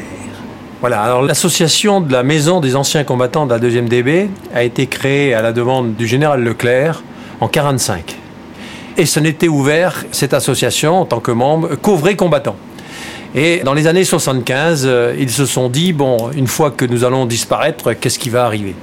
Voilà, 0.82 1.02
alors 1.02 1.24
l'association 1.24 2.00
de 2.00 2.12
la 2.12 2.24
Maison 2.24 2.62
des 2.62 2.76
Anciens 2.76 3.04
Combattants 3.04 3.46
de 3.46 3.52
la 3.52 3.60
deuxième 3.60 3.90
DB 3.90 4.30
a 4.54 4.64
été 4.64 4.88
créée 4.88 5.34
à 5.34 5.42
la 5.42 5.52
demande 5.52 5.96
du 5.96 6.08
général 6.08 6.44
Leclerc 6.44 7.04
en 7.42 7.48
1945. 7.48 8.16
Et 8.98 9.06
ce 9.06 9.20
n'était 9.20 9.48
ouvert, 9.48 10.06
cette 10.12 10.34
association, 10.34 11.02
en 11.02 11.06
tant 11.06 11.20
que 11.20 11.32
membre, 11.32 11.76
qu'aux 11.76 11.96
vrais 11.96 12.16
combattants. 12.16 12.56
Et 13.36 13.60
dans 13.64 13.76
les 13.76 13.86
années 13.86 14.04
75, 14.04 14.86
euh, 14.86 15.16
ils 15.20 15.30
se 15.30 15.46
sont 15.46 15.70
dit, 15.70 15.94
bon, 15.94 16.32
une 16.32 16.48
fois 16.48 16.72
que 16.72 16.84
nous 16.84 17.04
allons 17.04 17.28
disparaître, 17.28 17.94
qu'est-ce 17.94 18.18
qui 18.18 18.32
va 18.32 18.46
arriver? 18.46 18.74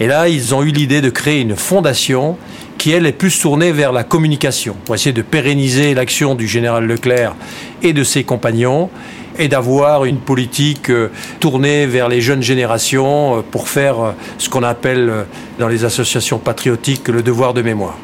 Et 0.00 0.08
là, 0.08 0.28
ils 0.28 0.54
ont 0.54 0.62
eu 0.62 0.72
l'idée 0.72 1.00
de 1.00 1.08
créer 1.08 1.40
une 1.40 1.54
fondation 1.54 2.36
qui, 2.78 2.90
elle, 2.90 3.06
est 3.06 3.12
plus 3.12 3.38
tournée 3.38 3.70
vers 3.70 3.92
la 3.92 4.02
communication, 4.02 4.74
pour 4.84 4.96
essayer 4.96 5.12
de 5.12 5.22
pérenniser 5.22 5.94
l'action 5.94 6.34
du 6.34 6.48
général 6.48 6.84
Leclerc 6.84 7.36
et 7.84 7.92
de 7.92 8.02
ses 8.02 8.24
compagnons, 8.24 8.90
et 9.38 9.46
d'avoir 9.46 10.04
une 10.04 10.18
politique 10.18 10.90
euh, 10.90 11.08
tournée 11.38 11.86
vers 11.86 12.08
les 12.08 12.20
jeunes 12.20 12.42
générations 12.42 13.38
euh, 13.38 13.42
pour 13.48 13.68
faire 13.68 14.14
ce 14.36 14.48
qu'on 14.48 14.64
appelle 14.64 15.26
dans 15.60 15.68
les 15.68 15.84
associations 15.84 16.38
patriotiques 16.38 17.06
le 17.06 17.22
devoir 17.22 17.54
de 17.54 17.62
mémoire. 17.62 17.96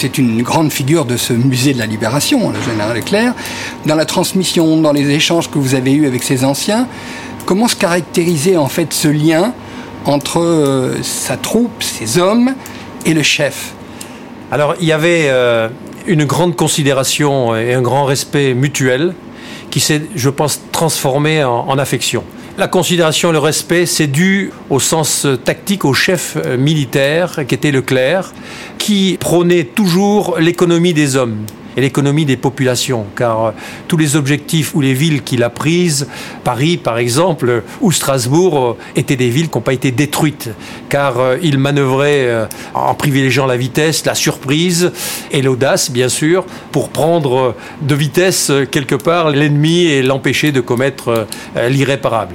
C'est 0.00 0.16
une 0.16 0.40
grande 0.40 0.72
figure 0.72 1.04
de 1.04 1.18
ce 1.18 1.34
musée 1.34 1.74
de 1.74 1.78
la 1.78 1.84
libération, 1.84 2.48
le 2.48 2.62
général 2.62 2.96
Leclerc. 2.96 3.34
Dans 3.84 3.96
la 3.96 4.06
transmission, 4.06 4.80
dans 4.80 4.92
les 4.92 5.10
échanges 5.10 5.50
que 5.50 5.58
vous 5.58 5.74
avez 5.74 5.92
eus 5.92 6.06
avec 6.06 6.22
ces 6.22 6.42
anciens, 6.42 6.88
comment 7.44 7.68
se 7.68 7.76
caractérisait 7.76 8.56
en 8.56 8.68
fait 8.68 8.94
ce 8.94 9.08
lien 9.08 9.52
entre 10.06 10.40
euh, 10.40 11.02
sa 11.02 11.36
troupe, 11.36 11.82
ses 11.82 12.18
hommes 12.18 12.54
et 13.04 13.12
le 13.12 13.22
chef? 13.22 13.74
Alors 14.50 14.74
il 14.80 14.86
y 14.86 14.92
avait 14.92 15.26
euh, 15.28 15.68
une 16.06 16.24
grande 16.24 16.56
considération 16.56 17.54
et 17.54 17.74
un 17.74 17.82
grand 17.82 18.06
respect 18.06 18.54
mutuel 18.54 19.12
qui 19.70 19.80
s'est, 19.80 20.00
je 20.14 20.30
pense, 20.30 20.62
transformé 20.72 21.44
en 21.44 21.76
affection. 21.76 22.24
La 22.60 22.68
considération 22.68 23.30
et 23.30 23.32
le 23.32 23.38
respect, 23.38 23.86
c'est 23.86 24.06
dû 24.06 24.52
au 24.68 24.80
sens 24.80 25.26
tactique 25.46 25.86
au 25.86 25.94
chef 25.94 26.36
euh, 26.36 26.58
militaire 26.58 27.46
qui 27.48 27.54
était 27.54 27.70
Leclerc, 27.70 28.34
qui 28.76 29.16
prônait 29.18 29.64
toujours 29.64 30.36
l'économie 30.38 30.92
des 30.92 31.16
hommes 31.16 31.38
et 31.78 31.80
l'économie 31.80 32.26
des 32.26 32.36
populations, 32.36 33.06
car 33.16 33.44
euh, 33.46 33.50
tous 33.88 33.96
les 33.96 34.14
objectifs 34.14 34.74
ou 34.74 34.82
les 34.82 34.92
villes 34.92 35.22
qu'il 35.22 35.42
a 35.42 35.48
prises, 35.48 36.06
Paris 36.44 36.76
par 36.76 36.98
exemple, 36.98 37.62
ou 37.80 37.92
Strasbourg, 37.92 38.58
euh, 38.58 38.76
étaient 38.94 39.16
des 39.16 39.30
villes 39.30 39.48
qui 39.48 39.56
n'ont 39.56 39.62
pas 39.62 39.72
été 39.72 39.90
détruites, 39.90 40.50
car 40.90 41.16
il 41.40 41.56
manœuvrait 41.56 42.46
en 42.74 42.94
privilégiant 42.94 43.46
la 43.46 43.56
vitesse, 43.56 44.04
la 44.04 44.14
surprise 44.14 44.92
et 45.30 45.40
l'audace, 45.40 45.90
bien 45.90 46.10
sûr, 46.10 46.44
pour 46.72 46.90
prendre 46.90 47.54
de 47.80 47.94
vitesse 47.94 48.52
quelque 48.70 48.96
part 48.96 49.30
l'ennemi 49.30 49.84
et 49.84 50.02
l'empêcher 50.02 50.52
de 50.52 50.60
commettre 50.60 51.26
l'irréparable. 51.70 52.34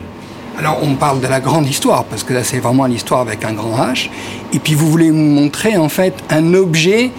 Alors 0.57 0.79
on 0.81 0.95
parle 0.95 1.19
de 1.19 1.27
la 1.27 1.41
grande 1.41 1.67
histoire, 1.67 2.05
parce 2.05 2.23
que 2.23 2.33
là 2.33 2.43
c'est 2.43 2.59
vraiment 2.59 2.85
l'histoire 2.85 3.19
avec 3.19 3.43
un 3.43 3.53
grand 3.53 3.75
H. 3.77 4.09
Et 4.53 4.59
puis 4.59 4.73
vous 4.73 4.89
voulez 4.89 5.09
nous 5.09 5.41
montrer 5.41 5.75
en 5.75 5.89
fait 5.89 6.13
un 6.29 6.53
objet 6.53 7.11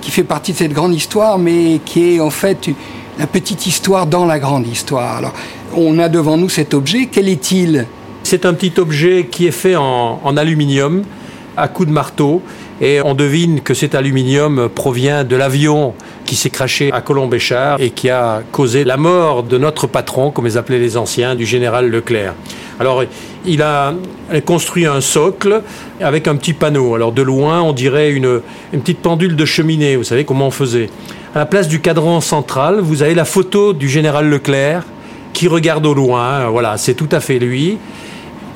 qui 0.00 0.10
fait 0.12 0.22
partie 0.22 0.52
de 0.52 0.58
cette 0.58 0.72
grande 0.72 0.94
histoire, 0.94 1.38
mais 1.38 1.80
qui 1.84 2.14
est 2.14 2.20
en 2.20 2.30
fait 2.30 2.70
la 3.18 3.26
petite 3.26 3.66
histoire 3.66 4.06
dans 4.06 4.26
la 4.26 4.38
grande 4.38 4.66
histoire. 4.66 5.16
Alors 5.16 5.32
on 5.76 5.98
a 5.98 6.08
devant 6.08 6.36
nous 6.36 6.48
cet 6.48 6.72
objet, 6.72 7.06
quel 7.10 7.28
est-il? 7.28 7.86
C'est 8.22 8.46
un 8.46 8.54
petit 8.54 8.78
objet 8.78 9.26
qui 9.30 9.46
est 9.46 9.52
fait 9.52 9.76
en, 9.76 10.36
aluminium, 10.36 11.02
à 11.56 11.68
coups 11.68 11.88
de 11.88 11.92
marteau, 11.92 12.42
et 12.80 13.00
on 13.02 13.14
devine 13.14 13.60
que 13.60 13.74
cet 13.74 13.94
aluminium 13.94 14.68
provient 14.72 15.24
de 15.24 15.36
l'avion 15.36 15.94
qui 16.24 16.36
s'est 16.36 16.50
craché 16.50 16.92
à 16.92 17.00
Colombéchard 17.00 17.80
et 17.80 17.90
qui 17.90 18.08
a 18.08 18.42
causé 18.52 18.84
la 18.84 18.96
mort 18.96 19.42
de 19.42 19.58
notre 19.58 19.86
patron, 19.88 20.30
comme 20.30 20.46
les 20.46 20.56
appelaient 20.56 20.78
les 20.78 20.96
anciens, 20.96 21.34
du 21.34 21.44
général 21.44 21.90
Leclerc. 21.90 22.34
Alors, 22.80 23.04
il 23.46 23.62
a 23.62 23.94
construit 24.44 24.86
un 24.86 25.00
socle 25.00 25.62
avec 26.00 26.26
un 26.26 26.36
petit 26.36 26.52
panneau. 26.52 26.94
Alors, 26.94 27.12
de 27.12 27.22
loin, 27.22 27.62
on 27.62 27.72
dirait 27.72 28.10
une, 28.10 28.40
une 28.72 28.80
petite 28.80 29.00
pendule 29.00 29.36
de 29.36 29.44
cheminée. 29.44 29.96
Vous 29.96 30.04
savez 30.04 30.24
comment 30.24 30.48
on 30.48 30.50
faisait. 30.50 30.90
À 31.34 31.38
la 31.38 31.46
place 31.46 31.68
du 31.68 31.80
cadran 31.80 32.20
central, 32.20 32.80
vous 32.80 33.02
avez 33.02 33.14
la 33.14 33.24
photo 33.24 33.72
du 33.72 33.88
général 33.88 34.28
Leclerc 34.28 34.84
qui 35.32 35.48
regarde 35.48 35.84
au 35.86 35.94
loin. 35.94 36.48
Voilà, 36.48 36.76
c'est 36.76 36.94
tout 36.94 37.08
à 37.10 37.20
fait 37.20 37.38
lui. 37.38 37.78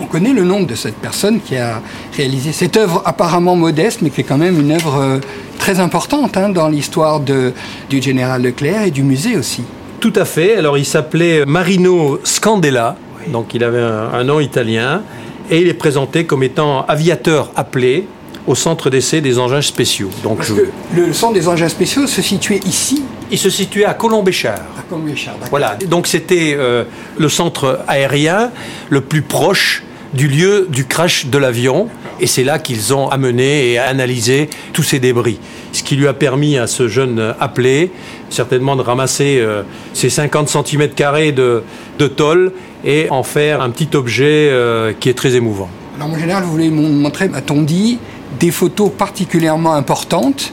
On 0.00 0.06
connaît 0.06 0.32
le 0.32 0.44
nom 0.44 0.62
de 0.62 0.76
cette 0.76 0.94
personne 0.94 1.40
qui 1.40 1.56
a 1.56 1.82
réalisé 2.16 2.52
cette 2.52 2.76
œuvre 2.76 3.02
apparemment 3.04 3.56
modeste, 3.56 3.98
mais 4.00 4.10
qui 4.10 4.20
est 4.20 4.25
quand 4.25 4.38
même 4.38 4.60
une 4.60 4.70
œuvre 4.70 5.00
euh, 5.00 5.18
très 5.58 5.80
importante 5.80 6.37
hein, 6.37 6.50
dans 6.50 6.68
l'histoire 6.68 7.20
du 7.20 7.52
général 7.90 8.42
Leclerc 8.42 8.82
et 8.82 8.90
du 8.92 9.02
musée 9.02 9.37
aussi. 9.37 9.64
Tout 9.98 10.12
à 10.14 10.25
fait. 10.25 10.54
Alors 10.54 10.78
il 10.78 10.84
s'appelait 10.84 11.44
Marino 11.44 12.20
Scandella, 12.22 12.96
donc 13.26 13.54
il 13.54 13.64
avait 13.64 13.80
un, 13.80 14.25
nom 14.25 14.40
italien, 14.40 15.02
et 15.50 15.60
il 15.60 15.68
est 15.68 15.75
présenté 15.75 16.25
comme 16.25 16.42
étant 16.42 16.84
aviateur 16.87 17.50
appelé 17.56 18.06
au 18.46 18.54
centre 18.54 18.90
d'essai 18.90 19.20
des 19.20 19.38
engins 19.38 19.62
spéciaux. 19.62 20.10
Donc 20.22 20.38
Parce 20.38 20.52
que 20.52 20.68
le 20.94 21.12
centre 21.12 21.34
des 21.34 21.48
engins 21.48 21.68
spéciaux 21.68 22.06
se 22.06 22.22
situait 22.22 22.60
ici 22.64 23.02
Il 23.30 23.38
se 23.38 23.50
situait 23.50 23.84
à 23.84 23.94
Colombéchard. 23.94 24.62
À 24.78 24.82
Colombéchard, 24.88 25.34
Voilà, 25.50 25.76
donc 25.87 26.06
c'était 26.06 26.56
euh, 26.58 26.84
le 27.18 27.28
centre 27.28 27.80
aérien 27.87 28.50
le 28.88 29.02
plus 29.02 29.22
proche 29.22 29.82
du 30.14 30.28
lieu 30.28 30.66
du 30.70 30.87
crash 30.87 31.26
de 31.26 31.38
l'avion. 31.38 31.88
Et 32.20 32.26
c'est 32.26 32.44
là 32.44 32.58
qu'ils 32.58 32.94
ont 32.94 33.08
amené 33.08 33.72
et 33.72 33.78
analysé 33.78 34.50
tous 34.72 34.82
ces 34.82 34.98
débris. 34.98 35.38
Ce 35.72 35.82
qui 35.82 35.96
lui 35.96 36.08
a 36.08 36.14
permis 36.14 36.58
à 36.58 36.66
ce 36.66 36.88
jeune 36.88 37.34
appelé, 37.38 37.92
certainement, 38.30 38.75
de 38.76 38.82
ramasser 38.82 39.44
ces 39.92 40.10
50 40.10 40.48
cm 40.48 40.88
de, 41.32 41.62
de 41.98 42.06
tôle 42.08 42.52
et 42.84 43.08
en 43.10 43.22
faire 43.22 43.60
un 43.60 43.70
petit 43.70 43.96
objet 43.96 44.48
euh, 44.50 44.92
qui 44.98 45.08
est 45.08 45.14
très 45.14 45.34
émouvant. 45.34 45.68
Alors, 45.96 46.08
mon 46.08 46.18
général, 46.18 46.44
vous 46.44 46.52
voulez 46.52 46.70
montrer, 46.70 47.28
m'a-t-on 47.28 47.62
dit, 47.62 47.98
des 48.38 48.50
photos 48.50 48.90
particulièrement 48.96 49.75
importantes. 49.75 50.52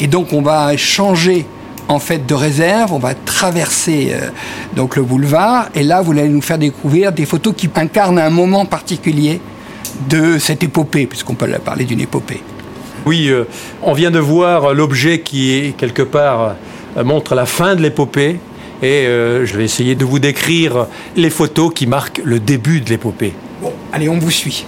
Et 0.00 0.06
donc, 0.06 0.32
on 0.32 0.42
va 0.42 0.76
changer 0.76 1.44
en 1.88 1.98
fait 1.98 2.26
de 2.26 2.34
réserve. 2.34 2.92
On 2.92 2.98
va 2.98 3.14
traverser 3.14 4.12
euh, 4.12 4.30
donc 4.74 4.96
le 4.96 5.02
boulevard 5.02 5.68
et 5.74 5.82
là 5.82 6.02
vous 6.02 6.12
allez 6.12 6.28
nous 6.28 6.40
faire 6.40 6.58
découvrir 6.58 7.12
des 7.12 7.26
photos 7.26 7.54
qui 7.56 7.68
incarnent 7.76 8.18
un 8.18 8.30
moment 8.30 8.64
particulier 8.64 9.40
de 10.08 10.38
cette 10.38 10.62
épopée, 10.62 11.06
puisqu'on 11.06 11.34
peut 11.34 11.48
parler 11.64 11.84
d'une 11.84 12.00
épopée. 12.00 12.40
Oui, 13.04 13.28
euh, 13.28 13.44
on 13.82 13.92
vient 13.92 14.10
de 14.10 14.18
voir 14.18 14.74
l'objet 14.74 15.20
qui 15.20 15.74
quelque 15.78 16.02
part 16.02 16.56
euh, 16.96 17.04
montre 17.04 17.34
la 17.34 17.46
fin 17.46 17.74
de 17.74 17.82
l'épopée 17.82 18.38
et 18.82 19.06
je 19.06 19.56
vais 19.56 19.64
essayer 19.64 19.94
de 19.94 20.04
vous 20.04 20.18
décrire 20.18 20.86
les 21.16 21.30
photos 21.30 21.72
qui 21.74 21.86
marquent 21.86 22.20
le 22.22 22.38
début 22.38 22.82
de 22.82 22.90
l'épopée. 22.90 23.32
Bon, 23.62 23.72
allez, 23.90 24.10
on 24.10 24.18
vous 24.18 24.30
suit. 24.30 24.66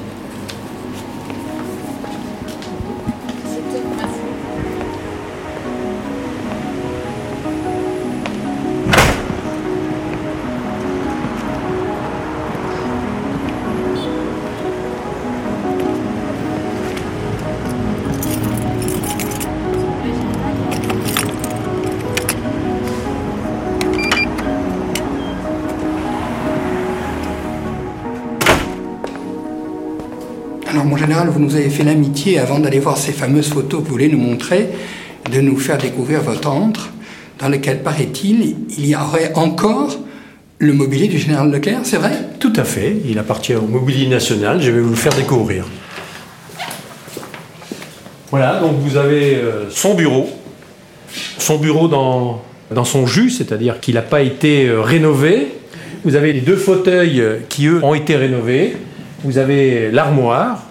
Général, 31.09 31.29
vous 31.29 31.41
nous 31.41 31.55
avez 31.57 31.71
fait 31.71 31.85
l'amitié, 31.85 32.39
avant 32.39 32.59
d'aller 32.59 32.81
voir 32.81 32.99
ces 32.99 33.13
fameuses 33.13 33.49
photos 33.49 33.81
que 33.81 33.87
vous 33.87 33.93
voulez 33.93 34.09
nous 34.09 34.19
montrer, 34.19 34.69
de 35.33 35.41
nous 35.41 35.57
faire 35.59 35.79
découvrir 35.79 36.21
votre 36.21 36.51
antre, 36.51 36.91
dans 37.39 37.49
lequel, 37.49 37.83
paraît-il, 37.83 38.57
il 38.77 38.87
y 38.87 38.95
aurait 38.95 39.33
encore 39.35 39.97
le 40.59 40.73
mobilier 40.75 41.09
du 41.09 41.19
général 41.19 41.51
Leclerc, 41.51 41.81
c'est 41.85 41.97
vrai? 41.97 42.13
Tout 42.39 42.53
à 42.57 42.65
fait. 42.65 42.97
Il 43.07 43.19
appartient 43.19 43.55
au 43.55 43.63
mobilier 43.63 44.07
national. 44.07 44.61
Je 44.61 44.71
vais 44.71 44.81
vous 44.81 44.91
le 44.91 44.97
faire 44.97 45.15
découvrir. 45.15 45.65
Voilà, 48.31 48.61
donc 48.61 48.77
vous 48.81 48.97
avez 48.99 49.37
euh, 49.37 49.71
son 49.71 49.95
bureau. 49.95 50.29
Son 51.39 51.57
bureau 51.57 51.89
dans, 51.89 52.43
dans 52.71 52.85
son 52.85 53.07
jus, 53.07 53.31
c'est-à-dire 53.31 53.81
qu'il 53.81 53.95
n'a 53.95 54.03
pas 54.03 54.21
été 54.21 54.67
euh, 54.67 54.83
rénové. 54.83 55.49
Vous 56.05 56.17
avez 56.17 56.35
les 56.35 56.43
deux 56.43 56.57
fauteuils 56.57 57.21
euh, 57.21 57.39
qui, 57.49 57.67
eux, 57.67 57.81
ont 57.83 57.95
été 57.95 58.17
rénovés 58.17 58.77
vous 59.25 59.39
avez 59.39 59.91
l'armoire 59.91 60.63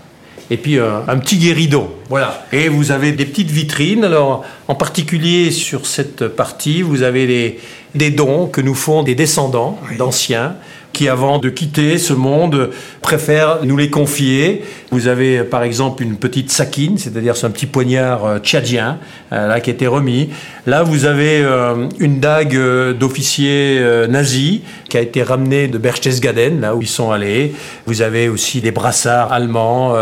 et 0.50 0.58
puis 0.58 0.78
euh, 0.78 1.00
un, 1.08 1.18
petit 1.18 1.38
guéridon. 1.38 1.90
Voilà. 2.10 2.46
Et 2.52 2.70
vous 2.70 2.92
avez 2.92 3.12
des 3.12 3.26
petites 3.26 3.52
vitrines. 3.52 4.04
Alors, 4.04 4.46
en 4.68 4.76
particulier 4.76 5.52
sur 5.52 5.86
cette 5.86 6.28
partie, 6.28 6.82
vous 6.82 7.04
avez 7.04 7.60
des 7.96 8.12
dons 8.12 8.48
que 8.48 8.62
nous 8.62 8.76
font 8.76 9.04
des 9.04 9.16
descendants 9.16 9.80
d'anciens 9.98 10.56
qui, 10.98 11.08
avant 11.10 11.38
de 11.38 11.50
quitter 11.50 12.00
ce 12.00 12.14
monde, 12.14 12.72
préfèrent 13.04 13.60
nous 13.64 13.78
les 13.78 13.92
confier. 13.92 14.64
Vous 14.90 15.08
avez, 15.08 15.44
par 15.44 15.62
exemple, 15.62 16.02
une 16.02 16.16
petite 16.16 16.50
sakine, 16.50 16.98
c'est-à-dire 16.98 17.38
c'est 17.38 17.46
un 17.46 17.52
petit 17.52 17.68
poignard 17.68 18.26
euh, 18.26 18.40
tchadien, 18.40 18.98
euh, 19.32 19.48
là, 19.48 19.60
qui 19.60 19.70
a 19.70 19.74
été 19.74 19.86
remis. 19.86 20.30
Là, 20.66 20.82
vous 20.82 21.06
avez 21.06 21.42
euh, 21.44 21.88
une 22.00 22.20
dague 22.20 22.58
d'officier 22.98 23.80
nazi 24.10 24.64
qui 24.90 24.98
a 24.98 25.02
été 25.02 25.22
ramenée 25.22 25.68
de 25.68 25.78
Berchtesgaden, 25.78 26.62
là 26.62 26.76
où 26.76 26.82
ils 26.82 26.88
sont 26.88 27.12
allés. 27.12 27.54
Vous 27.86 28.02
avez 28.02 28.28
aussi 28.28 28.60
des 28.62 28.72
brassards 28.72 29.32
allemands, 29.32 29.96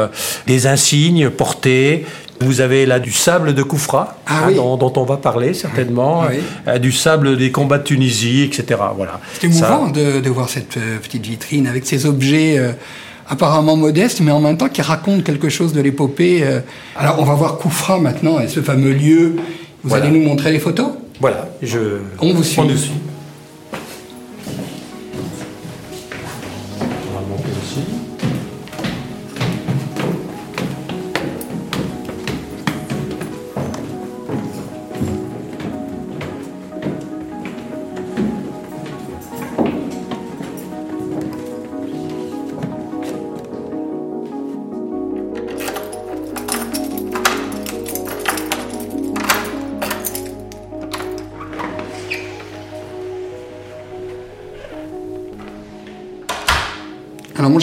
des 0.47 0.65
insignes 0.65 1.29
portés. 1.29 2.05
Vous 2.41 2.61
avez 2.61 2.85
là 2.85 2.99
du 2.99 3.11
sable 3.11 3.53
de 3.53 3.63
Koufra, 3.63 4.17
ah 4.27 4.47
hein, 4.47 4.51
dont, 4.55 4.93
on 4.95 5.03
va 5.03 5.17
parler 5.17 5.53
certainement, 5.53 6.23
ah 6.23 6.69
euh, 6.69 6.79
du 6.79 6.91
sable 6.91 7.37
des 7.37 7.51
combats 7.51 7.77
de 7.77 7.83
Tunisie, 7.83 8.43
etc. 8.43 8.79
Voilà. 8.95 9.19
C'est 9.33 9.47
émouvant 9.47 9.87
de, 9.87 10.29
voir 10.29 10.49
cette 10.49 10.77
euh, 10.77 10.97
petite 10.97 11.25
vitrine 11.25 11.65
avec 11.65 11.85
ces 11.85 12.05
objets 12.05 12.57
euh, 12.57 12.71
apparemment 13.29 13.77
modestes, 13.77 14.19
mais 14.19 14.31
en 14.31 14.41
même 14.41 14.57
temps 14.57 14.67
qui 14.67 14.81
racontent 14.81 15.23
quelque 15.23 15.49
chose 15.49 15.71
de 15.71 15.81
l'épopée. 15.81 16.43
Alors 16.95 17.19
on 17.19 17.23
va 17.23 17.35
voir 17.35 17.57
Koufra 17.57 17.99
maintenant, 17.99 18.39
et 18.39 18.47
ce 18.47 18.61
fameux 18.61 18.91
lieu. 18.91 19.37
Vous 19.83 19.93
allez 19.93 20.09
nous 20.09 20.21
montrer 20.21 20.51
les 20.51 20.59
photos? 20.59 20.87
Voilà, 21.21 21.47
je... 21.61 21.79
on 22.19 22.33
vous 22.33 22.43
suit. 22.43 22.59
Mon 22.59 22.67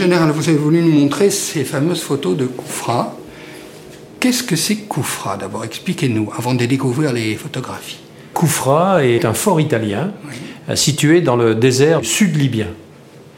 général, 0.02 0.32
vous 0.32 0.48
avez 0.48 0.58
voulu 0.58 0.82
nous 0.82 0.90
montrer 0.90 1.30
ces 1.30 1.62
fameuses 1.62 2.02
photos 2.02 2.36
de 2.36 2.46
Koufra. 2.46 3.16
Qu'est-ce 4.18 4.42
que 4.42 4.56
c'est 4.56 4.74
Koufra 4.74 5.36
D'abord, 5.36 5.64
expliquez-nous, 5.64 6.32
avant 6.36 6.54
de 6.54 6.64
découvrir 6.64 7.12
les 7.12 7.36
photographies. 7.36 8.00
Koufra 8.34 9.04
est 9.04 9.24
un 9.24 9.32
fort 9.32 9.60
italien 9.60 10.10
euh, 10.68 10.74
situé 10.74 11.20
dans 11.20 11.36
le 11.36 11.54
désert 11.54 12.00
sud-libyen. 12.02 12.66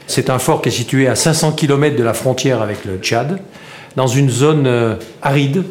C'est 0.07 0.31
un 0.31 0.39
fort 0.39 0.63
qui 0.63 0.69
est 0.69 0.71
situé 0.71 1.07
à 1.07 1.13
500 1.13 1.51
km 1.51 1.95
de 1.95 2.03
la 2.03 2.15
frontière 2.15 2.63
avec 2.63 2.83
le 2.85 2.97
Tchad, 2.97 3.39
dans 3.95 4.07
une 4.07 4.31
zone 4.31 4.65
euh, 4.65 4.95
aride, 5.21 5.65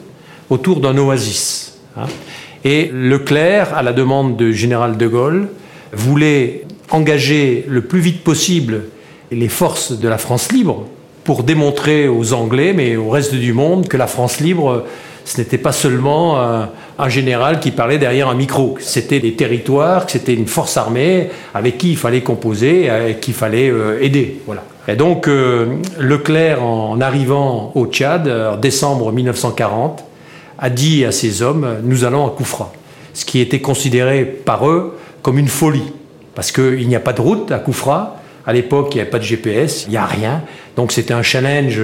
autour 0.49 0.81
d'un 0.81 0.97
oasis. 0.97 1.77
Hein. 1.97 2.07
Et 2.65 2.89
Leclerc, 2.93 3.77
à 3.77 3.83
la 3.83 3.93
demande 3.93 4.37
du 4.37 4.55
général 4.55 4.97
de 4.97 5.09
Gaulle, 5.09 5.49
voulait 5.93 6.67
engager 6.91 7.65
le 7.67 7.81
plus 7.81 8.01
vite 8.01 8.23
possible 8.23 8.83
les 9.31 9.49
forces 9.49 9.93
de 9.93 10.09
la 10.09 10.19
France 10.19 10.53
libre 10.53 10.87
pour 11.25 11.43
démontrer 11.43 12.07
aux 12.07 12.35
Anglais, 12.35 12.73
mais 12.75 12.97
au 12.97 13.09
reste 13.09 13.35
du 13.35 13.53
monde, 13.53 13.89
que 13.89 13.97
la 13.97 14.07
France 14.07 14.41
libre, 14.41 14.85
ce 15.25 15.41
n'était 15.41 15.59
pas 15.59 15.73
seulement 15.73 16.39
un, 16.99 17.09
général 17.09 17.61
qui 17.61 17.71
parlait 17.71 17.99
derrière 17.99 18.29
un 18.29 18.35
micro. 18.35 18.77
C'était 18.79 19.21
des 19.21 19.33
territoires, 19.33 20.05
que 20.05 20.13
c'était 20.13 20.35
une 20.35 20.47
force 20.47 20.77
armée 20.77 21.31
avec 21.55 21.79
qui 21.79 21.93
il 21.93 21.97
fallait 21.97 22.21
composer, 22.21 22.91
et 23.09 23.15
qu'il 23.17 23.33
fallait 23.33 23.71
euh, 23.71 24.03
aider. 24.03 24.43
Voilà. 24.47 24.63
Et 24.87 24.97
donc, 24.97 25.27
euh, 25.27 25.77
Leclerc, 25.99 26.63
en 26.63 27.01
arrivant 27.01 27.73
au 27.75 27.87
Tchad, 27.87 28.29
en 28.29 28.59
décembre 28.59 29.11
1940, 29.13 30.05
a 30.59 30.71
dit 30.71 31.07
à 31.07 31.13
ses 31.13 31.41
hommes 31.41 31.79
Nous 31.83 32.05
allons 32.05 32.27
à 32.27 32.31
Koufra. 32.31 32.71
Ce 33.15 33.25
qui 33.25 33.41
était 33.41 33.61
considéré 33.61 34.25
par 34.25 34.69
eux 34.69 34.99
comme 35.23 35.39
une 35.39 35.49
folie. 35.49 35.93
Parce 36.35 36.53
qu'il 36.53 36.87
n'y 36.87 36.97
a 36.97 37.01
pas 37.01 37.13
de 37.13 37.21
route 37.23 37.51
à 37.51 37.59
Koufra, 37.59 38.21
à 38.47 38.53
l'époque, 38.53 38.89
il 38.93 38.97
n'y 38.97 39.01
avait 39.01 39.11
pas 39.11 39.19
de 39.19 39.25
GPS, 39.25 39.85
il 39.87 39.91
n'y 39.91 39.97
a 39.97 40.07
rien. 40.07 40.43
Donc 40.77 40.93
c'était 40.93 41.15
un 41.15 41.23
challenge 41.23 41.81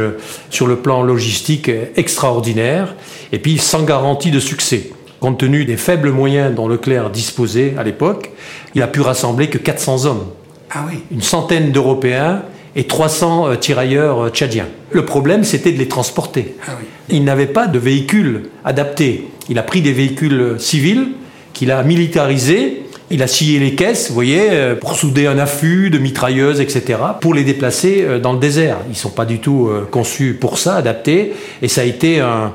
sur 0.50 0.66
le 0.66 0.76
plan 0.76 1.02
logistique 1.02 1.70
extraordinaire, 1.96 2.94
et 3.32 3.38
puis 3.38 3.58
sans 3.58 3.82
garantie 3.82 4.30
de 4.30 4.40
succès. 4.40 4.90
Compte 5.20 5.38
tenu 5.38 5.66
des 5.66 5.76
faibles 5.76 6.12
moyens 6.12 6.54
dont 6.54 6.66
Leclerc 6.66 7.10
disposait 7.10 7.74
à 7.78 7.82
l'époque, 7.82 8.30
il 8.74 8.82
a 8.82 8.86
pu 8.86 9.02
rassembler 9.02 9.48
que 9.48 9.58
400 9.58 10.06
hommes. 10.06 10.26
Ah 10.70 10.86
oui. 10.88 11.00
Une 11.10 11.20
centaine 11.20 11.72
d'Européens 11.72 12.42
et 12.76 12.84
300 12.84 13.48
euh, 13.48 13.54
tirailleurs 13.56 14.24
euh, 14.24 14.30
tchadiens. 14.30 14.68
Le 14.90 15.04
problème, 15.04 15.44
c'était 15.44 15.72
de 15.72 15.78
les 15.78 15.88
transporter. 15.88 16.56
Ah 16.66 16.72
oui. 16.78 16.86
Il 17.08 17.24
n'avait 17.24 17.46
pas 17.46 17.66
de 17.66 17.78
véhicules 17.78 18.44
adaptés. 18.64 19.28
Il 19.48 19.58
a 19.58 19.62
pris 19.62 19.82
des 19.82 19.92
véhicules 19.92 20.40
euh, 20.40 20.58
civils 20.58 21.08
qu'il 21.52 21.70
a 21.70 21.82
militarisés. 21.82 22.82
Il 23.12 23.24
a 23.24 23.26
scié 23.26 23.58
les 23.58 23.74
caisses, 23.74 24.06
vous 24.06 24.14
voyez, 24.14 24.50
euh, 24.50 24.76
pour 24.76 24.94
souder 24.94 25.26
un 25.26 25.36
affût 25.36 25.90
de 25.90 25.98
mitrailleuses, 25.98 26.60
etc., 26.60 26.96
pour 27.20 27.34
les 27.34 27.42
déplacer 27.42 28.04
euh, 28.04 28.20
dans 28.20 28.32
le 28.32 28.38
désert. 28.38 28.76
Ils 28.88 28.96
sont 28.96 29.10
pas 29.10 29.24
du 29.24 29.40
tout 29.40 29.66
euh, 29.66 29.84
conçus 29.90 30.38
pour 30.40 30.58
ça, 30.58 30.76
adaptés. 30.76 31.32
Et 31.60 31.66
ça 31.66 31.80
a 31.80 31.84
été 31.84 32.20
un, 32.20 32.52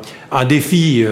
défi 0.48 1.06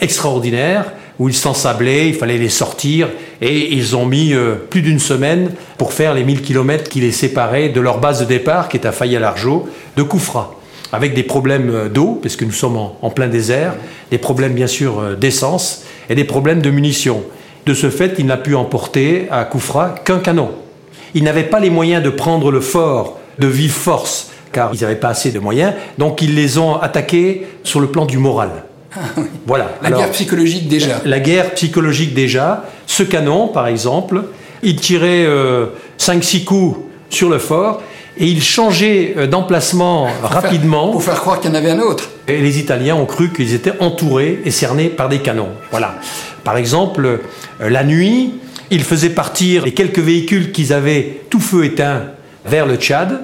extraordinaire 0.00 0.92
où 1.18 1.28
ils 1.28 1.34
s'ensablaient, 1.34 2.08
il 2.08 2.14
fallait 2.14 2.38
les 2.38 2.48
sortir. 2.48 3.08
Et 3.40 3.74
ils 3.74 3.96
ont 3.96 4.06
mis 4.06 4.34
plus 4.70 4.80
d'une 4.80 4.98
semaine 4.98 5.50
pour 5.76 5.92
faire 5.92 6.14
les 6.14 6.24
1000 6.24 6.40
km 6.40 6.88
qui 6.88 7.00
les 7.00 7.12
séparaient 7.12 7.68
de 7.68 7.80
leur 7.80 7.98
base 7.98 8.20
de 8.20 8.24
départ, 8.24 8.70
qui 8.70 8.78
est 8.78 8.86
à 8.86 8.92
Faya-Largeau, 8.92 9.68
de 9.96 10.02
Koufra 10.02 10.54
avec 10.94 11.14
des 11.14 11.22
problèmes 11.22 11.88
d'eau, 11.88 12.18
parce 12.22 12.36
que 12.36 12.44
nous 12.44 12.52
sommes 12.52 12.76
en, 12.76 13.10
plein 13.10 13.28
désert, 13.28 13.74
des 14.10 14.18
problèmes 14.18 14.52
bien 14.52 14.66
sûr 14.66 15.16
d'essence 15.16 15.84
et 16.10 16.14
des 16.14 16.24
problèmes 16.24 16.60
de 16.60 16.70
munitions. 16.70 17.22
De 17.66 17.74
ce 17.74 17.90
fait, 17.90 18.14
il 18.18 18.26
n'a 18.26 18.36
pu 18.36 18.54
emporter 18.54 19.28
à 19.30 19.44
Koufra 19.44 19.94
qu'un 20.04 20.18
canon. 20.18 20.50
Il 21.14 21.24
n'avait 21.24 21.44
pas 21.44 21.60
les 21.60 21.70
moyens 21.70 22.02
de 22.02 22.10
prendre 22.10 22.50
le 22.50 22.60
fort 22.60 23.18
de 23.38 23.46
vive 23.46 23.72
force, 23.72 24.30
car 24.52 24.70
ils 24.74 24.80
n'avaient 24.80 24.96
pas 24.96 25.08
assez 25.08 25.30
de 25.30 25.38
moyens, 25.38 25.72
donc 25.98 26.22
ils 26.22 26.34
les 26.34 26.58
ont 26.58 26.76
attaqués 26.76 27.46
sur 27.62 27.80
le 27.80 27.86
plan 27.86 28.04
du 28.04 28.18
moral. 28.18 28.50
Voilà. 29.46 29.70
La 29.80 29.88
Alors, 29.88 30.00
guerre 30.00 30.10
psychologique 30.10 30.68
déjà. 30.68 31.00
la 31.04 31.20
guerre 31.20 31.52
psychologique 31.52 32.12
déjà. 32.14 32.64
Ce 32.86 33.02
canon, 33.02 33.48
par 33.48 33.66
exemple, 33.66 34.24
il 34.62 34.76
tirait 34.76 35.26
5-6 35.98 36.44
coups 36.44 36.78
sur 37.08 37.30
le 37.30 37.38
fort 37.38 37.82
et 38.18 38.26
il 38.26 38.42
changeait 38.42 39.14
euh, 39.16 39.26
d'emplacement 39.26 40.08
rapidement. 40.22 40.90
Pour 40.90 41.02
faire 41.02 41.20
croire 41.20 41.40
qu'il 41.40 41.50
y 41.50 41.52
en 41.52 41.56
avait 41.56 41.70
un 41.70 41.78
autre. 41.78 42.10
Et 42.28 42.38
les 42.38 42.58
Italiens 42.58 42.96
ont 42.96 43.06
cru 43.06 43.32
qu'ils 43.32 43.54
étaient 43.54 43.72
entourés 43.80 44.40
et 44.44 44.50
cernés 44.50 44.88
par 44.88 45.08
des 45.08 45.18
canons. 45.18 45.50
Voilà. 45.70 45.96
Par 46.44 46.56
exemple, 46.56 47.06
euh, 47.06 47.18
la 47.70 47.84
nuit, 47.84 48.34
ils 48.70 48.84
faisaient 48.84 49.10
partir 49.10 49.64
les 49.64 49.72
quelques 49.72 49.98
véhicules 49.98 50.52
qu'ils 50.52 50.72
avaient 50.72 51.20
tout 51.30 51.40
feu 51.40 51.64
éteint 51.64 52.04
vers 52.44 52.66
le 52.66 52.76
Tchad. 52.76 53.22